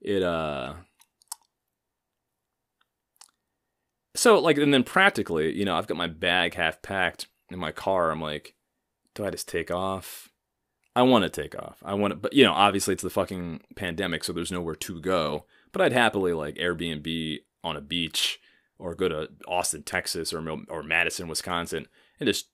It 0.00 0.22
uh. 0.22 0.74
So 4.14 4.38
like, 4.40 4.58
and 4.58 4.74
then 4.74 4.84
practically, 4.84 5.54
you 5.54 5.64
know, 5.64 5.76
I've 5.76 5.86
got 5.86 5.96
my 5.96 6.08
bag 6.08 6.54
half 6.54 6.82
packed 6.82 7.26
in 7.50 7.58
my 7.58 7.72
car. 7.72 8.10
I'm 8.10 8.20
like, 8.20 8.54
do 9.14 9.24
I 9.24 9.30
just 9.30 9.48
take 9.48 9.70
off? 9.70 10.28
I 10.98 11.02
want 11.02 11.22
to 11.22 11.30
take 11.30 11.56
off. 11.56 11.80
I 11.84 11.94
want 11.94 12.10
to, 12.10 12.16
but 12.16 12.32
you 12.32 12.42
know, 12.42 12.52
obviously 12.52 12.92
it's 12.92 13.04
the 13.04 13.08
fucking 13.08 13.60
pandemic, 13.76 14.24
so 14.24 14.32
there's 14.32 14.50
nowhere 14.50 14.74
to 14.74 15.00
go. 15.00 15.44
But 15.70 15.80
I'd 15.80 15.92
happily 15.92 16.32
like 16.32 16.56
Airbnb 16.56 17.38
on 17.62 17.76
a 17.76 17.80
beach 17.80 18.40
or 18.80 18.96
go 18.96 19.08
to 19.08 19.28
Austin, 19.46 19.84
Texas, 19.84 20.32
or 20.32 20.44
or 20.68 20.82
Madison, 20.82 21.28
Wisconsin, 21.28 21.86
and 22.18 22.26
just 22.26 22.48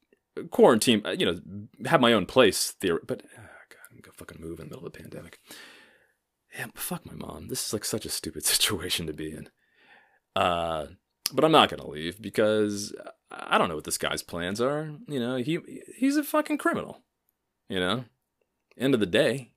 quarantine. 0.50 1.00
Uh, 1.06 1.16
you 1.18 1.24
know, 1.24 1.40
have 1.86 2.02
my 2.02 2.12
own 2.12 2.26
place. 2.26 2.72
Theory, 2.72 3.00
but 3.06 3.22
oh 3.24 3.40
God, 3.70 3.78
I'm 3.90 4.00
gonna 4.02 4.12
fucking 4.14 4.42
move 4.42 4.60
in 4.60 4.66
the 4.68 4.74
middle 4.74 4.86
of 4.86 4.92
the 4.92 5.00
pandemic. 5.00 5.38
Yeah, 6.54 6.66
fuck 6.74 7.06
my 7.06 7.14
mom. 7.14 7.48
This 7.48 7.66
is 7.66 7.72
like 7.72 7.86
such 7.86 8.04
a 8.04 8.10
stupid 8.10 8.44
situation 8.44 9.06
to 9.06 9.14
be 9.14 9.30
in. 9.30 9.48
Uh, 10.36 10.88
but 11.32 11.46
I'm 11.46 11.52
not 11.52 11.70
gonna 11.70 11.88
leave 11.88 12.20
because 12.20 12.94
I 13.30 13.56
don't 13.56 13.70
know 13.70 13.76
what 13.76 13.84
this 13.84 13.96
guy's 13.96 14.22
plans 14.22 14.60
are. 14.60 14.90
You 15.08 15.18
know, 15.18 15.36
he 15.36 15.60
he's 15.96 16.18
a 16.18 16.22
fucking 16.22 16.58
criminal. 16.58 17.00
You 17.70 17.80
know, 17.80 18.04
end 18.78 18.94
of 18.94 19.00
the 19.00 19.06
day, 19.06 19.52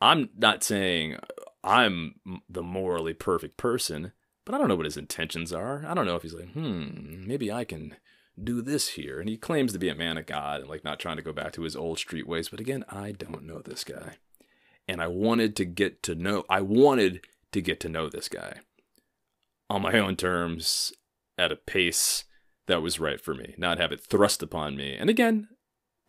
I'm 0.00 0.30
not 0.36 0.64
saying 0.64 1.18
I'm 1.62 2.14
the 2.48 2.62
morally 2.62 3.14
perfect 3.14 3.56
person, 3.56 4.12
but 4.44 4.54
I 4.54 4.58
don't 4.58 4.68
know 4.68 4.76
what 4.76 4.86
his 4.86 4.96
intentions 4.96 5.52
are. 5.52 5.84
I 5.86 5.94
don't 5.94 6.06
know 6.06 6.16
if 6.16 6.22
he's 6.22 6.34
like, 6.34 6.52
hmm, 6.52 7.26
maybe 7.26 7.52
I 7.52 7.64
can 7.64 7.96
do 8.42 8.62
this 8.62 8.90
here. 8.90 9.20
And 9.20 9.28
he 9.28 9.36
claims 9.36 9.72
to 9.72 9.78
be 9.78 9.88
a 9.88 9.94
man 9.94 10.16
of 10.16 10.26
God 10.26 10.60
and 10.60 10.70
like 10.70 10.84
not 10.84 10.98
trying 10.98 11.16
to 11.16 11.22
go 11.22 11.32
back 11.32 11.52
to 11.52 11.62
his 11.62 11.76
old 11.76 11.98
street 11.98 12.26
ways. 12.26 12.48
But 12.48 12.60
again, 12.60 12.84
I 12.88 13.12
don't 13.12 13.44
know 13.44 13.60
this 13.60 13.84
guy. 13.84 14.16
And 14.88 15.00
I 15.02 15.06
wanted 15.06 15.54
to 15.56 15.64
get 15.64 16.02
to 16.04 16.14
know, 16.14 16.44
I 16.48 16.62
wanted 16.62 17.26
to 17.52 17.60
get 17.60 17.80
to 17.80 17.88
know 17.88 18.08
this 18.08 18.28
guy 18.28 18.60
on 19.68 19.82
my 19.82 19.98
own 19.98 20.16
terms 20.16 20.92
at 21.38 21.52
a 21.52 21.56
pace 21.56 22.24
that 22.66 22.82
was 22.82 23.00
right 23.00 23.20
for 23.20 23.34
me, 23.34 23.54
not 23.58 23.78
have 23.78 23.92
it 23.92 24.00
thrust 24.00 24.42
upon 24.42 24.76
me. 24.76 24.94
And 24.94 25.10
again, 25.10 25.48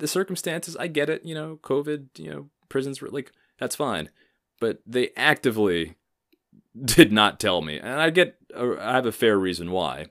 the 0.01 0.07
circumstances, 0.07 0.75
I 0.75 0.87
get 0.87 1.09
it, 1.09 1.23
you 1.23 1.35
know, 1.35 1.59
COVID, 1.61 2.17
you 2.17 2.31
know, 2.31 2.49
prisons 2.69 3.01
were 3.01 3.09
like, 3.09 3.31
that's 3.59 3.75
fine. 3.75 4.09
But 4.59 4.79
they 4.85 5.11
actively 5.15 5.95
did 6.85 7.11
not 7.11 7.39
tell 7.39 7.61
me. 7.61 7.79
And 7.79 8.01
I 8.01 8.09
get, 8.09 8.35
I 8.57 8.93
have 8.93 9.05
a 9.05 9.11
fair 9.11 9.37
reason 9.37 9.71
why. 9.71 10.07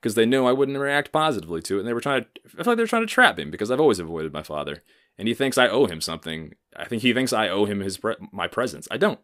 Because 0.00 0.14
they 0.14 0.26
knew 0.26 0.46
I 0.46 0.52
wouldn't 0.52 0.78
react 0.78 1.12
positively 1.12 1.60
to 1.62 1.76
it. 1.76 1.80
And 1.80 1.88
they 1.88 1.92
were 1.92 2.00
trying 2.00 2.22
to, 2.22 2.28
I 2.58 2.62
feel 2.62 2.72
like 2.72 2.76
they're 2.76 2.86
trying 2.86 3.06
to 3.06 3.12
trap 3.12 3.38
him 3.38 3.50
because 3.50 3.70
I've 3.70 3.80
always 3.80 3.98
avoided 3.98 4.32
my 4.32 4.42
father. 4.42 4.82
And 5.18 5.28
he 5.28 5.34
thinks 5.34 5.58
I 5.58 5.68
owe 5.68 5.86
him 5.86 6.00
something. 6.00 6.54
I 6.74 6.86
think 6.86 7.02
he 7.02 7.12
thinks 7.12 7.32
I 7.32 7.48
owe 7.48 7.64
him 7.64 7.80
his 7.80 7.98
my 8.32 8.46
presence. 8.46 8.88
I 8.90 8.96
don't. 8.96 9.18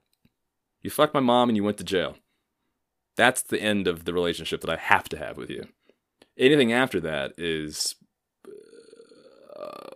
You 0.83 0.91
fucked 0.91 1.15
my 1.15 1.21
mom 1.21 1.49
and 1.49 1.57
you 1.57 1.65
went 1.65 1.79
to 1.79 1.85
jail. 1.85 2.17
That's 3.17 3.43
the 3.43 3.61
end 3.61 3.87
of 3.87 4.05
the 4.05 4.13
relationship 4.13 4.61
that 4.63 4.71
I 4.71 4.77
have 4.77 5.09
to 5.11 5.19
have 5.19 5.37
with 5.37 5.51
you. 5.51 5.69
Anything 6.37 6.73
after 6.73 7.01
that 7.01 7.33
is 7.39 7.95
uh, 9.55 9.91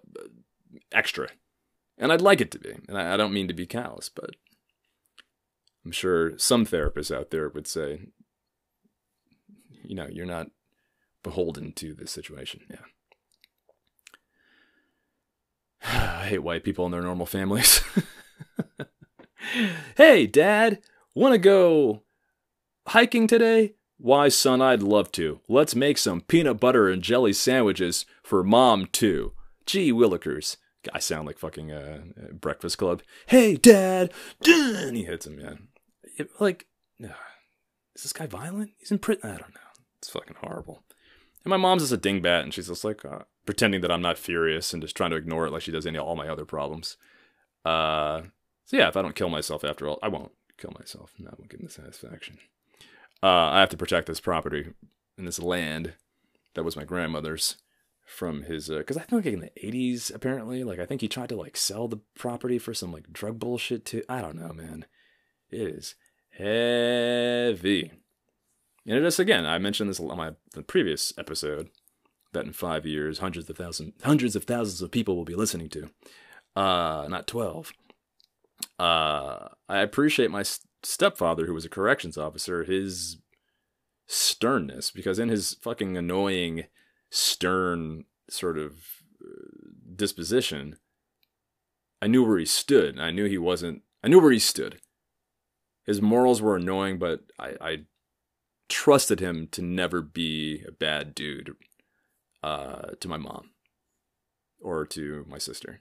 extra. 0.93 1.29
And 1.99 2.13
I'd 2.13 2.21
like 2.21 2.41
it 2.41 2.51
to 2.53 2.59
be. 2.59 2.75
And 2.89 2.99
I, 2.99 3.17
don't 3.17 3.33
mean 3.33 3.49
to 3.49 3.55
be 3.55 3.67
callous, 3.67 4.09
but 4.09 4.31
I'm 5.85 5.93
sure 5.93 6.39
some 6.39 6.67
therapists 6.67 7.15
out 7.15 7.31
there 7.31 7.49
would 7.49 7.67
say, 7.67 8.01
you 9.83 9.95
know, 9.95 10.09
you're 10.11 10.27
not 10.27 10.49
beholden 11.23 11.73
to 11.73 11.95
this 11.95 12.11
situation. 12.11 12.63
Yeah. 12.71 12.77
I 16.23 16.27
hate 16.27 16.43
white 16.43 16.65
people 16.65 16.85
and 16.85 16.93
their 16.93 17.03
normal 17.03 17.27
families. 17.27 17.83
hey, 19.97 20.27
Dad, 20.27 20.81
want 21.15 21.33
to 21.33 21.39
go 21.39 22.03
hiking 22.89 23.27
today? 23.27 23.75
Why, 23.99 24.29
son, 24.29 24.61
I'd 24.61 24.83
love 24.83 25.11
to. 25.13 25.41
Let's 25.49 25.75
make 25.75 25.97
some 25.97 26.21
peanut 26.21 26.61
butter 26.61 26.89
and 26.89 27.03
jelly 27.03 27.33
sandwiches 27.33 28.05
for 28.23 28.45
Mom, 28.45 28.87
too. 28.87 29.33
Gee 29.65 29.91
willikers. 29.91 30.59
I 30.93 30.99
sound 30.99 31.27
like 31.27 31.39
fucking 31.39 31.73
uh, 31.73 32.01
Breakfast 32.33 32.79
Club. 32.79 33.03
Hey, 33.27 33.57
Dad! 33.57 34.13
And 34.47 34.97
he 34.97 35.05
hits 35.05 35.27
him, 35.27 35.37
man. 35.37 35.69
It, 36.19 36.31
like, 36.41 36.67
uh, 37.03 37.09
is 37.95 38.03
this 38.03 38.13
guy 38.13 38.27
violent? 38.27 38.73
He's 38.79 38.91
in 38.91 38.99
prison. 38.99 39.31
I 39.31 39.39
don't 39.39 39.55
know. 39.55 39.61
It's 39.99 40.11
fucking 40.11 40.37
horrible. 40.43 40.83
And 41.45 41.51
my 41.51 41.57
mom's 41.57 41.83
just 41.83 41.93
a 41.93 41.99
dingbat, 41.99 42.43
and 42.43 42.53
she's 42.53 42.69
just 42.69 42.85
like 42.85 43.05
uh, 43.05 43.21
pretending 43.45 43.81
that 43.83 43.93
I'm 43.93 44.03
not 44.03 44.19
furious 44.19 44.73
and 44.73 44.83
just 44.83 44.97
trying 44.97 45.11
to 45.11 45.17
ignore 45.17 45.47
it 45.47 45.53
like 45.53 45.63
she 45.63 45.73
does 45.73 45.87
any 45.87 45.99
all 45.99 46.17
my 46.17 46.29
other 46.29 46.45
problems. 46.45 46.97
Uh, 47.65 48.23
so 48.65 48.77
yeah, 48.77 48.89
if 48.89 48.97
I 48.97 49.03
don't 49.03 49.15
kill 49.15 49.29
myself 49.29 49.65
after 49.65 49.89
all, 49.89 49.99
I 50.03 50.09
won't 50.09 50.33
kill 50.59 50.73
myself. 50.79 51.13
No, 51.19 51.29
I 51.29 51.35
won't 51.39 51.51
give 51.51 51.61
him 51.61 51.67
the 51.67 51.73
satisfaction. 51.73 52.39
Uh, 53.23 53.51
I 53.51 53.61
have 53.61 53.71
to 53.71 53.77
protect 53.77 54.07
this 54.07 54.21
property 54.21 54.73
and 55.17 55.27
this 55.27 55.39
land 55.39 55.95
that 56.55 56.65
was 56.65 56.77
my 56.77 56.85
grandmother's 56.85 57.57
from 58.07 58.43
his 58.43 58.69
because 58.69 58.97
uh, 58.97 59.01
I 59.01 59.03
think 59.03 59.25
like 59.25 59.35
in 59.35 59.41
the 59.41 59.51
80s 59.63 60.15
apparently 60.15 60.63
like 60.63 60.79
I 60.79 60.87
think 60.87 61.01
he 61.01 61.09
tried 61.09 61.29
to 61.31 61.37
like 61.37 61.57
sell 61.57 61.89
the 61.89 62.01
property 62.17 62.59
for 62.59 62.73
some 62.73 62.93
like 62.93 63.13
drug 63.13 63.39
bullshit 63.39 63.85
too. 63.85 64.03
I 64.09 64.21
don't 64.21 64.37
know, 64.37 64.53
man. 64.53 64.87
It 65.51 65.61
is 65.61 65.95
heavy. 66.31 67.93
And 68.87 68.97
it 68.97 69.05
is 69.05 69.19
again. 69.19 69.45
I 69.45 69.59
mentioned 69.59 69.91
this 69.91 69.99
on 69.99 70.17
my 70.17 70.33
the 70.55 70.63
previous 70.63 71.13
episode 71.19 71.71
that 72.33 72.47
in 72.47 72.53
five 72.53 72.87
years, 72.87 73.19
hundreds 73.19 73.51
of 73.51 73.57
thousands, 73.57 73.95
hundreds 74.03 74.37
of 74.37 74.45
thousands 74.45 74.81
of 74.81 74.93
people 74.93 75.17
will 75.17 75.25
be 75.25 75.35
listening 75.35 75.69
to. 75.71 75.91
Uh, 76.55 77.07
not 77.09 77.27
twelve. 77.27 77.73
Uh, 78.79 79.49
I 79.69 79.79
appreciate 79.79 80.31
my 80.31 80.45
stepfather, 80.83 81.47
who 81.47 81.55
was 81.55 81.65
a 81.65 81.71
corrections 81.71 82.17
officer, 82.17 82.65
his 82.65 83.19
sternness 84.07 84.93
because 84.93 85.19
in 85.19 85.29
his 85.29 85.55
fucking 85.61 85.97
annoying, 85.97 86.65
stern 87.17 88.05
sort 88.29 88.59
of 88.59 88.75
uh, 89.25 89.71
disposition, 89.95 90.77
I 92.03 92.09
knew 92.09 92.23
where 92.23 92.39
he 92.39 92.45
stood. 92.45 93.01
I 93.01 93.11
knew 93.11 93.25
he 93.25 93.39
wasn't. 93.39 93.83
I 94.05 94.09
knew 94.09 94.21
where 94.21 94.33
he 94.33 94.39
stood. 94.39 94.81
His 95.85 96.03
morals 96.03 96.43
were 96.43 96.57
annoying, 96.57 96.99
but 96.99 97.21
I, 97.39 97.55
I 97.61 97.79
trusted 98.69 99.21
him 99.21 99.49
to 99.53 99.63
never 99.63 100.03
be 100.03 100.63
a 100.67 100.73
bad 100.73 101.15
dude 101.15 101.55
uh, 102.43 102.91
to 103.01 103.09
my 103.09 103.17
mom 103.17 103.51
or 104.61 104.85
to 104.87 105.25
my 105.29 105.39
sister. 105.39 105.81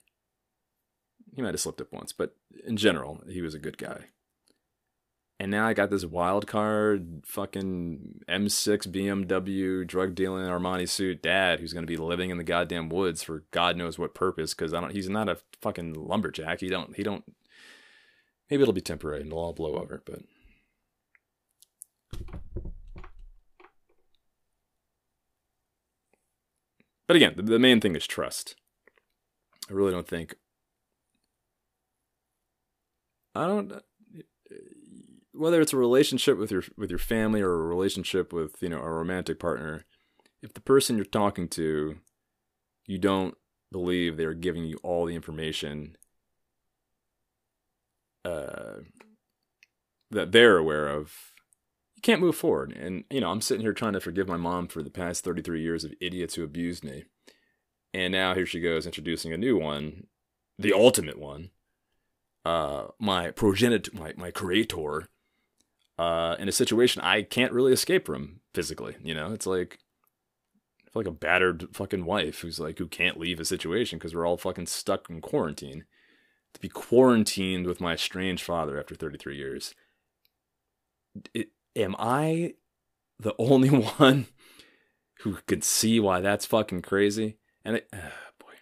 He 1.36 1.42
might 1.42 1.54
have 1.54 1.60
slipped 1.60 1.82
up 1.82 1.92
once, 1.92 2.14
but 2.14 2.36
in 2.66 2.78
general, 2.78 3.22
he 3.28 3.42
was 3.42 3.54
a 3.54 3.60
good 3.60 3.78
guy. 3.78 4.06
And 5.38 5.52
now 5.52 5.68
I 5.68 5.74
got 5.74 5.90
this 5.90 6.06
wild 6.06 6.48
card 6.48 7.24
fucking 7.26 8.22
M6 8.30 8.88
BMW 8.88 9.86
drug 9.86 10.16
dealing 10.16 10.48
Armani 10.48 10.88
suit 10.88 11.22
dad 11.22 11.60
who's 11.60 11.74
going 11.74 11.84
to 11.84 11.92
be 11.92 11.98
living 11.98 12.30
in 12.30 12.38
the 12.38 12.44
goddamn 12.44 12.88
woods 12.88 13.22
for 13.22 13.44
God 13.52 13.76
knows 13.76 14.00
what 14.00 14.14
purpose 14.14 14.54
because 14.54 14.74
I 14.74 14.80
don't 14.80 14.94
he's 14.94 15.10
not 15.10 15.28
a 15.28 15.40
fucking 15.62 15.94
lumberjack. 15.94 16.62
He 16.62 16.70
don't 16.70 16.96
he 16.96 17.04
don't 17.04 17.26
maybe 18.50 18.62
it'll 18.62 18.74
be 18.74 18.80
temporary 18.80 19.22
and 19.22 19.28
it'll 19.28 19.40
all 19.40 19.54
blow 19.54 19.76
over, 19.76 20.02
but 20.06 20.22
But 27.08 27.16
again, 27.16 27.34
the, 27.36 27.44
the 27.44 27.60
main 27.60 27.80
thing 27.80 27.96
is 27.96 28.08
trust. 28.08 28.56
I 29.70 29.74
really 29.74 29.92
don't 29.92 30.08
think. 30.08 30.36
I 33.34 33.48
don't. 33.48 33.74
Whether 35.38 35.62
it's 35.62 35.74
a 35.74 35.78
relationship 35.78 36.38
with 36.38 36.52
your 36.52 36.64
with 36.78 36.90
your 36.90 37.00
family 37.00 37.42
or 37.42 37.54
a 37.54 37.68
relationship 37.68 38.32
with 38.32 38.62
you 38.62 38.70
know 38.70 38.80
a 38.80 38.90
romantic 38.90 39.40
partner, 39.40 39.86
if 40.42 40.54
the 40.54 40.62
person 40.62 40.96
you're 40.96 41.06
talking 41.06 41.48
to, 41.50 41.98
you 42.88 42.98
don't 42.98 43.36
believe 43.72 44.16
they're 44.16 44.34
giving 44.34 44.66
you 44.66 44.78
all 44.84 45.06
the 45.06 45.16
information 45.16 45.98
uh, 48.24 48.80
that 50.12 50.32
they're 50.32 50.58
aware 50.58 50.88
of, 50.88 51.34
you 51.96 52.02
can't 52.02 52.22
move 52.22 52.36
forward. 52.36 52.72
And, 52.72 53.04
you 53.10 53.22
know, 53.22 53.30
I'm 53.30 53.42
sitting 53.42 53.62
here 53.62 53.74
trying 53.74 53.94
to 53.94 54.00
forgive 54.00 54.28
my 54.28 54.38
mom 54.38 54.68
for 54.68 54.82
the 54.82 54.90
past 54.90 55.24
33 55.24 55.62
years 55.62 55.84
of 55.84 55.94
idiots 56.02 56.36
who 56.36 56.44
abused 56.44 56.84
me. 56.84 57.06
And 57.94 58.12
now 58.12 58.34
here 58.34 58.46
she 58.46 58.60
goes 58.60 58.86
introducing 58.86 59.32
a 59.32 59.38
new 59.38 59.58
one, 59.58 60.08
the 60.58 60.74
ultimate 60.74 61.20
one, 61.20 61.52
uh, 62.44 62.88
my 63.00 63.32
progenitor, 63.32 63.92
my, 63.94 64.14
my 64.18 64.32
creator, 64.32 65.08
uh, 65.98 66.36
in 66.40 66.48
a 66.48 66.54
situation 66.54 67.02
I 67.02 67.22
can't 67.22 67.54
really 67.54 67.74
escape 67.74 68.06
from 68.06 68.42
physically. 68.54 68.96
You 69.02 69.14
know, 69.14 69.32
it's 69.32 69.46
like, 69.46 69.80
like 70.94 71.08
a 71.08 71.12
battered 71.12 71.68
fucking 71.74 72.06
wife 72.06 72.40
who's 72.40 72.60
like, 72.60 72.78
who 72.80 72.88
can't 72.88 73.20
leave 73.20 73.40
a 73.40 73.46
situation 73.46 74.00
because 74.00 74.16
we're 74.16 74.26
all 74.26 74.38
fucking 74.38 74.68
stuck 74.68 75.10
in 75.10 75.22
quarantine. 75.22 75.86
To 76.54 76.62
be 76.62 76.70
quarantined 76.70 77.68
with 77.68 77.82
my 77.82 77.94
estranged 77.96 78.44
father 78.44 78.80
after 78.80 78.96
33 78.96 79.36
years. 79.36 79.76
It, 81.34 81.50
am 81.76 81.98
I 82.00 82.54
the 83.20 83.36
only 83.40 83.70
one 83.70 84.28
who 85.20 85.40
could 85.48 85.66
see 85.66 86.00
why 86.00 86.22
that's 86.22 86.46
fucking 86.46 86.82
crazy? 86.82 87.38
And 87.66 87.78
it, 87.78 87.90
oh 87.94 88.00
boy. 88.40 88.54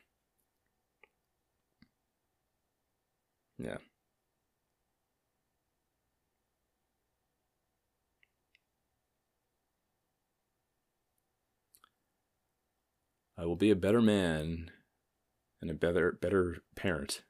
Yeah. 3.59 3.77
I 13.43 13.45
will 13.45 13.57
be 13.57 13.71
a 13.71 13.75
better 13.75 14.01
man 14.01 14.71
and 15.61 15.69
a 15.69 15.73
better 15.73 16.13
better 16.13 16.59
parent 16.77 17.23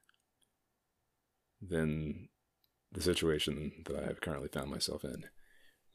than 1.60 2.30
the 2.92 3.02
situation 3.02 3.72
that 3.86 3.98
I 3.98 4.06
have 4.06 4.22
currently 4.22 4.48
found 4.48 4.70
myself 4.70 5.04
in 5.04 5.26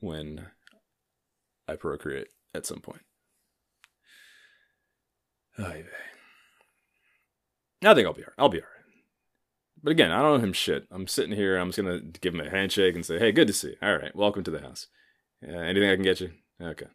when 0.00 0.48
I 1.68 1.76
procreate 1.76 2.30
at 2.52 2.66
some 2.66 2.80
point. 2.80 3.02
I 7.84 7.94
think 7.94 8.08
I'll 8.08 8.12
be 8.12 8.22
alright. 8.22 8.34
I'll 8.38 8.48
be 8.48 8.58
alright. 8.58 8.74
But 9.80 9.92
again, 9.92 10.10
I 10.10 10.20
don't 10.20 10.38
know 10.38 10.44
him 10.44 10.52
shit. 10.52 10.88
I'm 10.90 11.06
sitting 11.06 11.36
here. 11.36 11.56
I'm 11.56 11.68
just 11.68 11.78
gonna 11.78 12.00
give 12.00 12.34
him 12.34 12.40
a 12.40 12.50
handshake 12.50 12.96
and 12.96 13.06
say, 13.06 13.20
"Hey, 13.20 13.30
good 13.30 13.46
to 13.46 13.52
see 13.52 13.68
you. 13.68 13.76
All 13.80 13.96
right, 13.96 14.16
welcome 14.16 14.42
to 14.42 14.50
the 14.50 14.62
house." 14.62 14.88
Yeah, 15.40 15.60
anything 15.60 15.88
I 15.88 15.94
can 15.94 16.02
get 16.02 16.20
you? 16.20 16.32
Okay. 16.60 16.88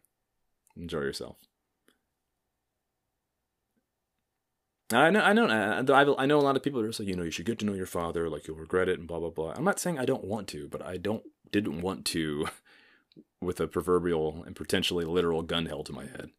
Enjoy 0.76 1.00
yourself. 1.00 1.38
I 4.92 5.10
know, 5.10 5.20
I 5.20 5.32
know, 5.32 6.16
I 6.18 6.26
know 6.26 6.38
a 6.38 6.42
lot 6.42 6.56
of 6.56 6.62
people 6.62 6.80
are 6.80 6.86
just 6.86 7.00
like, 7.00 7.08
you 7.08 7.16
know, 7.16 7.22
you 7.22 7.30
should 7.30 7.46
get 7.46 7.58
to 7.60 7.64
know 7.64 7.72
your 7.72 7.86
father, 7.86 8.28
like 8.28 8.46
you'll 8.46 8.58
regret 8.58 8.88
it, 8.88 8.98
and 8.98 9.08
blah 9.08 9.18
blah 9.18 9.30
blah. 9.30 9.52
I'm 9.56 9.64
not 9.64 9.80
saying 9.80 9.98
I 9.98 10.04
don't 10.04 10.24
want 10.24 10.46
to, 10.48 10.68
but 10.68 10.82
I 10.82 10.98
don't 10.98 11.24
didn't 11.50 11.80
want 11.80 12.04
to, 12.06 12.48
with 13.40 13.60
a 13.60 13.66
proverbial 13.66 14.42
and 14.44 14.56
potentially 14.56 15.04
literal 15.04 15.42
gun 15.42 15.66
held 15.66 15.86
to 15.86 15.92
my 15.92 16.04
head. 16.04 16.30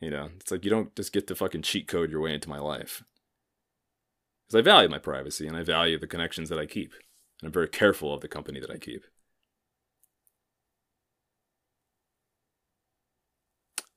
You 0.00 0.10
know, 0.10 0.30
it's 0.40 0.50
like 0.52 0.64
you 0.64 0.70
don't 0.70 0.94
just 0.94 1.12
get 1.12 1.26
to 1.26 1.34
fucking 1.34 1.62
cheat 1.62 1.88
code 1.88 2.10
your 2.10 2.20
way 2.20 2.34
into 2.34 2.48
my 2.48 2.58
life. 2.58 3.02
Because 4.46 4.60
I 4.60 4.62
value 4.62 4.88
my 4.88 4.98
privacy 4.98 5.46
and 5.46 5.56
I 5.56 5.62
value 5.62 5.98
the 5.98 6.06
connections 6.06 6.48
that 6.50 6.58
I 6.58 6.66
keep, 6.66 6.92
and 7.40 7.48
I'm 7.48 7.52
very 7.52 7.68
careful 7.68 8.14
of 8.14 8.20
the 8.20 8.28
company 8.28 8.60
that 8.60 8.70
I 8.70 8.78
keep. 8.78 9.04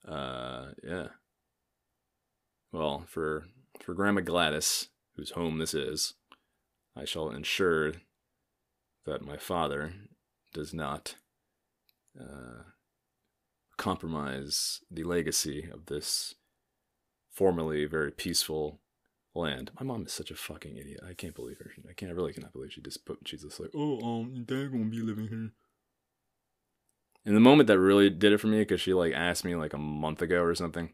Uh, 0.07 0.71
yeah. 0.83 1.07
Well, 2.71 3.03
for 3.07 3.45
for 3.81 3.93
Grandma 3.93 4.21
Gladys, 4.21 4.87
whose 5.15 5.31
home 5.31 5.57
this 5.57 5.73
is, 5.73 6.13
I 6.95 7.05
shall 7.05 7.29
ensure 7.29 7.93
that 9.05 9.25
my 9.25 9.37
father 9.37 9.93
does 10.53 10.73
not 10.73 11.15
uh, 12.19 12.63
compromise 13.77 14.81
the 14.89 15.03
legacy 15.03 15.67
of 15.71 15.87
this 15.87 16.35
formerly 17.29 17.85
very 17.85 18.11
peaceful 18.11 18.79
land. 19.33 19.71
My 19.79 19.85
mom 19.85 20.05
is 20.05 20.13
such 20.13 20.31
a 20.31 20.35
fucking 20.35 20.77
idiot. 20.77 21.01
I 21.07 21.13
can't 21.13 21.35
believe 21.35 21.57
her. 21.57 21.71
I 21.89 21.93
can't. 21.93 22.11
I 22.11 22.15
really 22.15 22.33
cannot 22.33 22.53
believe 22.53 22.73
she 22.73 22.81
just 22.81 23.05
put. 23.05 23.19
She's 23.25 23.43
just 23.43 23.59
like, 23.59 23.71
oh, 23.75 23.99
um, 24.01 24.45
dad 24.45 24.71
gonna 24.71 24.85
be 24.85 25.01
living 25.01 25.27
here. 25.27 25.51
And 27.25 27.35
the 27.35 27.41
moment 27.41 27.67
that 27.67 27.79
really 27.79 28.09
did 28.09 28.33
it 28.33 28.39
for 28.39 28.47
me, 28.47 28.59
because 28.59 28.81
she 28.81 28.93
like 28.93 29.13
asked 29.13 29.43
me 29.43 29.55
like 29.55 29.73
a 29.73 29.77
month 29.77 30.21
ago 30.21 30.41
or 30.41 30.55
something 30.55 30.91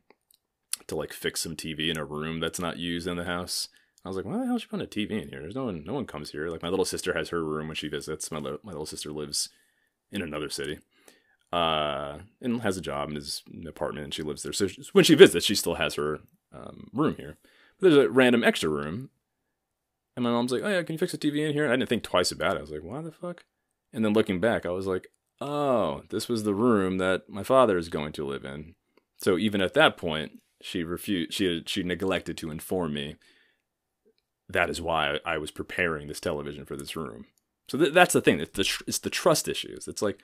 to 0.88 0.96
like 0.96 1.13
fix 1.13 1.41
some 1.41 1.56
TV 1.56 1.89
in 1.89 1.98
a 1.98 2.06
room 2.06 2.39
that's 2.39 2.60
not 2.60 2.77
used 2.77 3.08
in 3.08 3.17
the 3.17 3.25
house. 3.25 3.70
I 4.06 4.10
was 4.10 4.15
like, 4.15 4.25
why 4.25 4.38
the 4.38 4.46
hell 4.46 4.58
she 4.58 4.67
putting 4.67 4.86
a 4.86 4.89
TV 4.89 5.22
in 5.22 5.29
here? 5.29 5.41
There's 5.41 5.56
no 5.56 5.65
one, 5.65 5.84
no 5.86 5.94
one 5.94 6.06
comes 6.06 6.32
here. 6.32 6.50
Like 6.50 6.62
my 6.62 6.70
little 6.70 6.86
sister 6.86 7.13
has 7.13 7.29
her 7.29 7.44
room 7.44 7.67
when 7.67 7.75
she 7.75 7.89
visits. 7.89 8.32
My, 8.32 8.39
my 8.39 8.72
little 8.72 8.86
sister 8.86 9.12
lives 9.12 9.50
in 10.12 10.22
another 10.22 10.50
city, 10.50 10.79
uh, 11.51 12.20
and 12.41 12.62
has 12.62 12.77
a 12.77 12.82
job 12.82 13.10
and 13.10 13.17
is 13.17 13.44
an 13.51 13.67
apartment, 13.67 14.06
and 14.06 14.13
she 14.13 14.24
lives 14.24 14.44
there. 14.44 14.53
So 14.53 14.67
when 14.94 15.03
she 15.03 15.15
visits, 15.15 15.46
she 15.46 15.56
still 15.56 15.75
has 15.75 15.96
her 15.96 16.20
um, 16.53 16.89
room 16.94 17.15
here. 17.17 17.38
But 17.79 17.91
there's 17.91 18.06
a 18.06 18.10
random 18.10 18.44
extra 18.44 18.70
room, 18.70 19.10
and 20.15 20.24
my 20.24 20.32
mom's 20.32 20.51
like, 20.51 20.63
oh 20.63 20.70
yeah, 20.70 20.82
can 20.84 20.94
you 20.94 21.00
fix 21.00 21.13
a 21.13 21.17
TV 21.17 21.48
in 21.48 21.53
here? 21.53 21.67
I 21.67 21.72
didn't 21.72 21.89
think 21.89 22.03
twice 22.03 22.32
about 22.32 22.56
it. 22.56 22.60
I 22.60 22.62
was 22.62 22.72
like, 22.72 22.84
why 22.84 23.01
the 23.01 23.12
fuck? 23.12 23.44
And 23.91 24.06
then 24.06 24.13
looking 24.13 24.39
back, 24.39 24.65
I 24.65 24.70
was 24.70 24.88
like, 24.88 25.08
oh, 25.41 26.03
this 26.10 26.27
was 26.27 26.44
the 26.44 26.56
room 26.56 26.98
that 26.98 27.29
my 27.29 27.44
father 27.44 27.77
is 27.77 27.89
going 27.89 28.13
to 28.13 28.25
live 28.25 28.46
in. 28.46 28.75
So 29.20 29.38
even 29.38 29.62
at 29.62 29.74
that 29.74 29.98
point, 29.98 30.39
she 30.62 30.84
refused. 30.84 31.34
She 31.34 31.64
she 31.66 31.84
neglected 31.84 32.38
to 32.38 32.52
inform 32.52 32.94
me. 32.94 33.16
That 34.50 34.70
is 34.70 34.82
why 34.82 35.20
I 35.26 35.38
was 35.38 35.52
preparing 35.52 36.08
this 36.08 36.20
television 36.20 36.66
for 36.66 36.76
this 36.76 36.96
room. 36.96 37.26
So 37.68 37.78
th- 37.78 37.94
that's 37.94 38.14
the 38.14 38.22
thing. 38.22 38.40
It's 38.40 38.58
the 38.58 38.84
it's 38.88 39.00
the 39.00 39.10
trust 39.10 39.48
issues. 39.48 39.88
It's 39.88 40.02
like, 40.02 40.20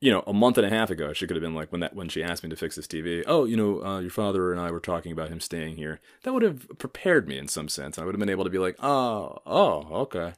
you 0.00 0.10
know, 0.10 0.22
a 0.26 0.32
month 0.32 0.58
and 0.58 0.66
a 0.66 0.70
half 0.70 0.90
ago, 0.90 1.12
she 1.12 1.26
could 1.26 1.36
have 1.36 1.42
been 1.42 1.54
like 1.54 1.70
when 1.70 1.80
that 1.80 1.94
when 1.94 2.08
she 2.08 2.22
asked 2.22 2.42
me 2.42 2.50
to 2.50 2.56
fix 2.56 2.76
this 2.76 2.86
TV. 2.86 3.22
Oh, 3.26 3.44
you 3.44 3.56
know, 3.56 3.82
uh, 3.84 4.00
your 4.00 4.10
father 4.10 4.52
and 4.52 4.60
I 4.60 4.70
were 4.70 4.80
talking 4.80 5.12
about 5.12 5.28
him 5.28 5.40
staying 5.40 5.76
here. 5.76 6.00
That 6.24 6.32
would 6.32 6.42
have 6.42 6.68
prepared 6.78 7.28
me 7.28 7.38
in 7.38 7.48
some 7.48 7.68
sense. 7.68 7.98
I 7.98 8.04
would 8.04 8.14
have 8.14 8.20
been 8.20 8.28
able 8.28 8.44
to 8.44 8.50
be 8.50 8.58
like, 8.58 8.76
oh, 8.82 9.38
oh, 9.46 9.86
okay, 10.02 10.34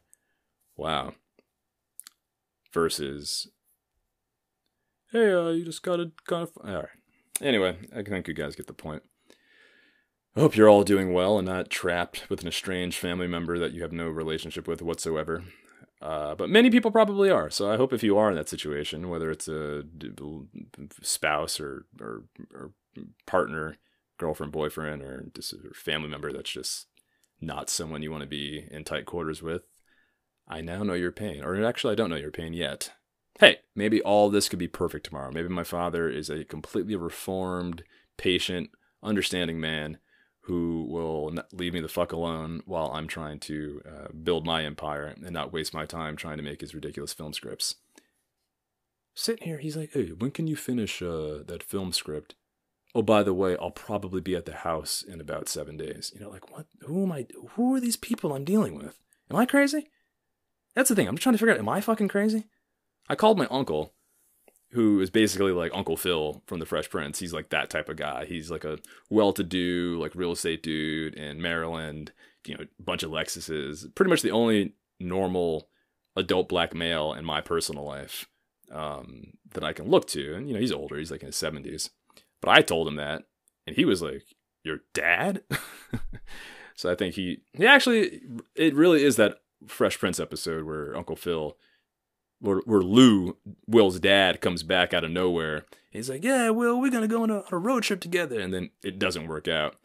wow. 0.77 1.15
Versus, 2.73 3.49
hey, 5.11 5.33
uh, 5.33 5.49
you 5.49 5.65
just 5.65 5.83
gotta 5.83 6.13
kind 6.27 6.43
of 6.45 6.53
all 6.63 6.75
right. 6.75 6.89
Anyway, 7.41 7.77
I 7.97 8.03
think 8.03 8.29
you 8.29 8.35
guys 8.35 8.55
get 8.55 8.67
the 8.67 8.75
point. 8.75 9.03
I 10.37 10.41
hope 10.41 10.57
you're 10.57 10.69
all 10.69 10.85
doing 10.85 11.13
well 11.13 11.39
and 11.39 11.47
not 11.47 11.71
trapped 11.71 12.29
with 12.31 12.43
an 12.43 12.49
estranged 12.49 12.99
family 12.99 13.27
member 13.27 13.59
that 13.59 13.73
you 13.73 13.83
have 13.83 13.93
no 13.93 14.09
relationship 14.09 14.69
with 14.69 14.81
whatsoever. 14.81 15.45
Uh, 16.01 16.35
but 16.35 16.49
many 16.49 16.71
people 16.71 16.91
probably 16.91 17.31
are. 17.31 17.51
So 17.51 17.71
I 17.71 17.77
hope 17.77 17.93
if 17.93 18.03
you 18.03 18.17
are 18.17 18.31
in 18.31 18.37
that 18.37 18.49
situation, 18.49 19.11
whether 19.11 19.31
it's 19.31 19.49
a 19.49 19.83
spouse 21.03 21.61
or, 21.61 21.87
or, 22.01 22.25
or 22.55 22.73
partner, 23.27 23.77
girlfriend, 24.19 24.53
boyfriend, 24.53 25.03
or 25.03 25.27
just 25.35 25.53
a 25.53 25.75
family 25.75 26.09
member 26.09 26.33
that's 26.33 26.51
just 26.51 26.87
not 27.41 27.69
someone 27.69 28.03
you 28.03 28.11
want 28.11 28.23
to 28.23 28.29
be 28.29 28.67
in 28.71 28.85
tight 28.85 29.07
quarters 29.07 29.43
with, 29.43 29.63
I 30.49 30.61
now 30.61 30.83
know 30.85 30.95
your 30.95 31.13
pain. 31.13 31.43
Or 31.45 31.63
actually, 31.65 31.93
I 31.93 31.97
don't 31.97 32.11
know 32.11 32.17
your 32.17 32.31
pain 32.31 32.55
yet 32.55 32.93
hey, 33.41 33.59
maybe 33.75 34.03
all 34.03 34.29
this 34.29 34.49
could 34.49 34.59
be 34.59 34.69
perfect 34.69 35.07
tomorrow. 35.07 35.31
Maybe 35.33 35.49
my 35.49 35.65
father 35.65 36.09
is 36.09 36.29
a 36.29 36.45
completely 36.45 36.95
reformed, 36.95 37.83
patient, 38.19 38.71
understanding 39.03 39.59
man 39.59 39.99
who 40.43 40.87
will 40.89 41.35
leave 41.53 41.75
me 41.75 41.81
the 41.81 41.89
fuck 41.89 42.13
alone 42.13 42.63
while 42.65 42.91
I'm 42.93 43.07
trying 43.07 43.39
to 43.41 43.83
uh, 43.87 44.09
build 44.13 44.47
my 44.47 44.65
empire 44.65 45.07
and 45.07 45.31
not 45.31 45.53
waste 45.53 45.75
my 45.75 45.85
time 45.85 46.17
trying 46.17 46.39
to 46.39 46.43
make 46.43 46.61
his 46.61 46.75
ridiculous 46.75 47.13
film 47.13 47.33
scripts. 47.33 47.77
Sitting 49.15 49.47
here, 49.47 49.59
he's 49.59 49.77
like, 49.77 49.91
hey, 49.93 50.09
when 50.09 50.31
can 50.31 50.47
you 50.47 50.57
finish 50.57 51.03
uh, 51.03 51.43
that 51.47 51.63
film 51.63 51.93
script? 51.93 52.35
Oh, 52.95 53.03
by 53.03 53.23
the 53.23 53.35
way, 53.35 53.57
I'll 53.61 53.71
probably 53.71 54.21
be 54.21 54.35
at 54.35 54.47
the 54.47 54.55
house 54.55 55.03
in 55.03 55.21
about 55.21 55.49
seven 55.49 55.77
days. 55.77 56.11
You 56.15 56.21
know, 56.21 56.31
like, 56.31 56.51
what? 56.51 56.67
Who 56.87 57.05
am 57.05 57.13
I? 57.13 57.27
Who 57.51 57.75
are 57.75 57.81
these 57.81 57.97
people 57.97 58.33
I'm 58.33 58.45
dealing 58.45 58.77
with? 58.77 58.99
Am 59.31 59.37
I 59.37 59.47
crazy? 59.47 59.91
That's 60.75 60.89
the 60.89 60.97
thing. 60.97 61.07
I'm 61.07 61.15
just 61.15 61.23
trying 61.23 61.35
to 61.35 61.39
figure 61.39 61.53
out, 61.53 61.61
am 61.61 61.69
I 61.69 61.81
fucking 61.81 62.09
crazy? 62.09 62.47
I 63.09 63.15
called 63.15 63.39
my 63.39 63.47
uncle, 63.51 63.93
who 64.73 65.01
is 65.01 65.11
basically 65.11 65.53
like 65.53 65.73
Uncle 65.75 65.97
Phil 65.97 66.43
from 66.47 66.61
The 66.61 66.67
Fresh 66.67 66.91
Prince. 66.91 67.19
He's 67.19 67.33
like 67.33 67.51
that 67.51 67.71
type 67.71 67.89
of 67.89 67.97
guy. 67.97 68.25
He's 68.25 68.51
like 68.51 68.65
a 68.65 68.79
well-to-do, 69.09 69.99
like 70.01 70.15
real 70.15 70.33
estate 70.33 70.63
dude 70.63 71.15
in 71.15 71.43
Maryland. 71.43 72.13
You 72.47 72.57
know, 72.57 72.65
bunch 72.79 73.03
of 73.03 73.11
Lexuses. 73.11 73.95
Pretty 73.95 74.11
much 74.11 74.23
the 74.23 74.31
only 74.31 74.75
normal 74.99 75.69
adult 76.17 76.49
black 76.49 76.75
male 76.75 77.13
in 77.13 77.25
my 77.25 77.41
personal 77.41 77.85
life 77.85 78.29
um, 78.71 79.33
that 79.53 79.65
I 79.65 79.73
can 79.73 79.89
look 79.89 80.07
to. 80.09 80.35
And 80.35 80.49
you 80.49 80.55
know, 80.55 80.61
he's 80.61 80.73
older. 80.73 80.99
He's 80.99 81.11
like 81.11 81.23
in 81.23 81.27
his 81.27 81.37
seventies. 81.37 81.91
But 82.41 82.51
I 82.51 82.63
told 82.63 82.89
him 82.89 82.97
that, 82.97 83.25
and 83.67 83.77
he 83.77 83.85
was 83.85 84.01
like, 84.03 84.23
"Your 84.63 84.79
dad." 84.95 85.43
so 86.75 86.91
I 86.91 86.95
think 86.95 87.15
he 87.15 87.43
he 87.53 87.67
actually 87.67 88.23
it 88.55 88.75
really 88.75 89.05
is 89.05 89.17
that 89.17 89.41
Fresh 89.67 89.99
Prince 89.99 90.21
episode 90.21 90.65
where 90.65 90.97
Uncle 90.97 91.17
Phil 91.17 91.57
where, 92.41 92.59
where 92.65 92.81
Lou, 92.81 93.37
Will's 93.67 94.01
dad, 94.01 94.41
comes 94.41 94.63
back 94.63 94.93
out 94.93 95.05
of 95.05 95.11
nowhere. 95.11 95.67
He's 95.91 96.09
like, 96.11 96.25
"Yeah, 96.25 96.51
Will, 96.51 96.81
we're 96.81 96.91
gonna 96.91 97.09
go 97.09 97.23
on 97.23 97.31
a, 97.31 97.39
on 97.39 97.53
a 97.53 97.59
road 97.59 97.83
trip 97.83 98.01
together," 98.01 98.41
and 98.41 98.53
then 98.53 98.71
it 98.83 98.99
doesn't 98.99 99.29
work 99.29 99.49
out. 99.49 99.77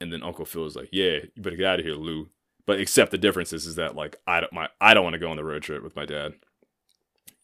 And 0.00 0.12
then 0.12 0.22
Uncle 0.22 0.44
Phil 0.44 0.66
is 0.66 0.76
like, 0.76 0.88
"Yeah, 0.92 1.18
you 1.34 1.42
better 1.42 1.56
get 1.56 1.66
out 1.66 1.78
of 1.80 1.84
here, 1.84 1.94
Lou." 1.94 2.30
But 2.64 2.80
except 2.80 3.10
the 3.10 3.18
difference 3.18 3.52
is, 3.52 3.66
is 3.66 3.74
that 3.76 3.96
like 3.96 4.16
I 4.26 4.40
don't 4.40 4.52
my 4.52 4.68
I 4.80 4.94
don't 4.94 5.04
want 5.04 5.14
to 5.14 5.20
go 5.20 5.30
on 5.30 5.36
the 5.36 5.44
road 5.44 5.62
trip 5.62 5.82
with 5.82 5.96
my 5.96 6.06
dad. 6.06 6.34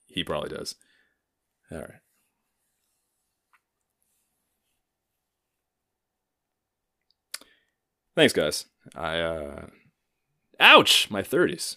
He 0.07 0.25
probably 0.25 0.51
does. 0.51 0.75
All 1.71 1.79
right. 1.79 2.01
Thanks, 8.15 8.33
guys. 8.33 8.67
I 8.97 9.21
uh, 9.21 9.67
ouch, 10.59 11.11
my 11.11 11.23
thirties. 11.23 11.77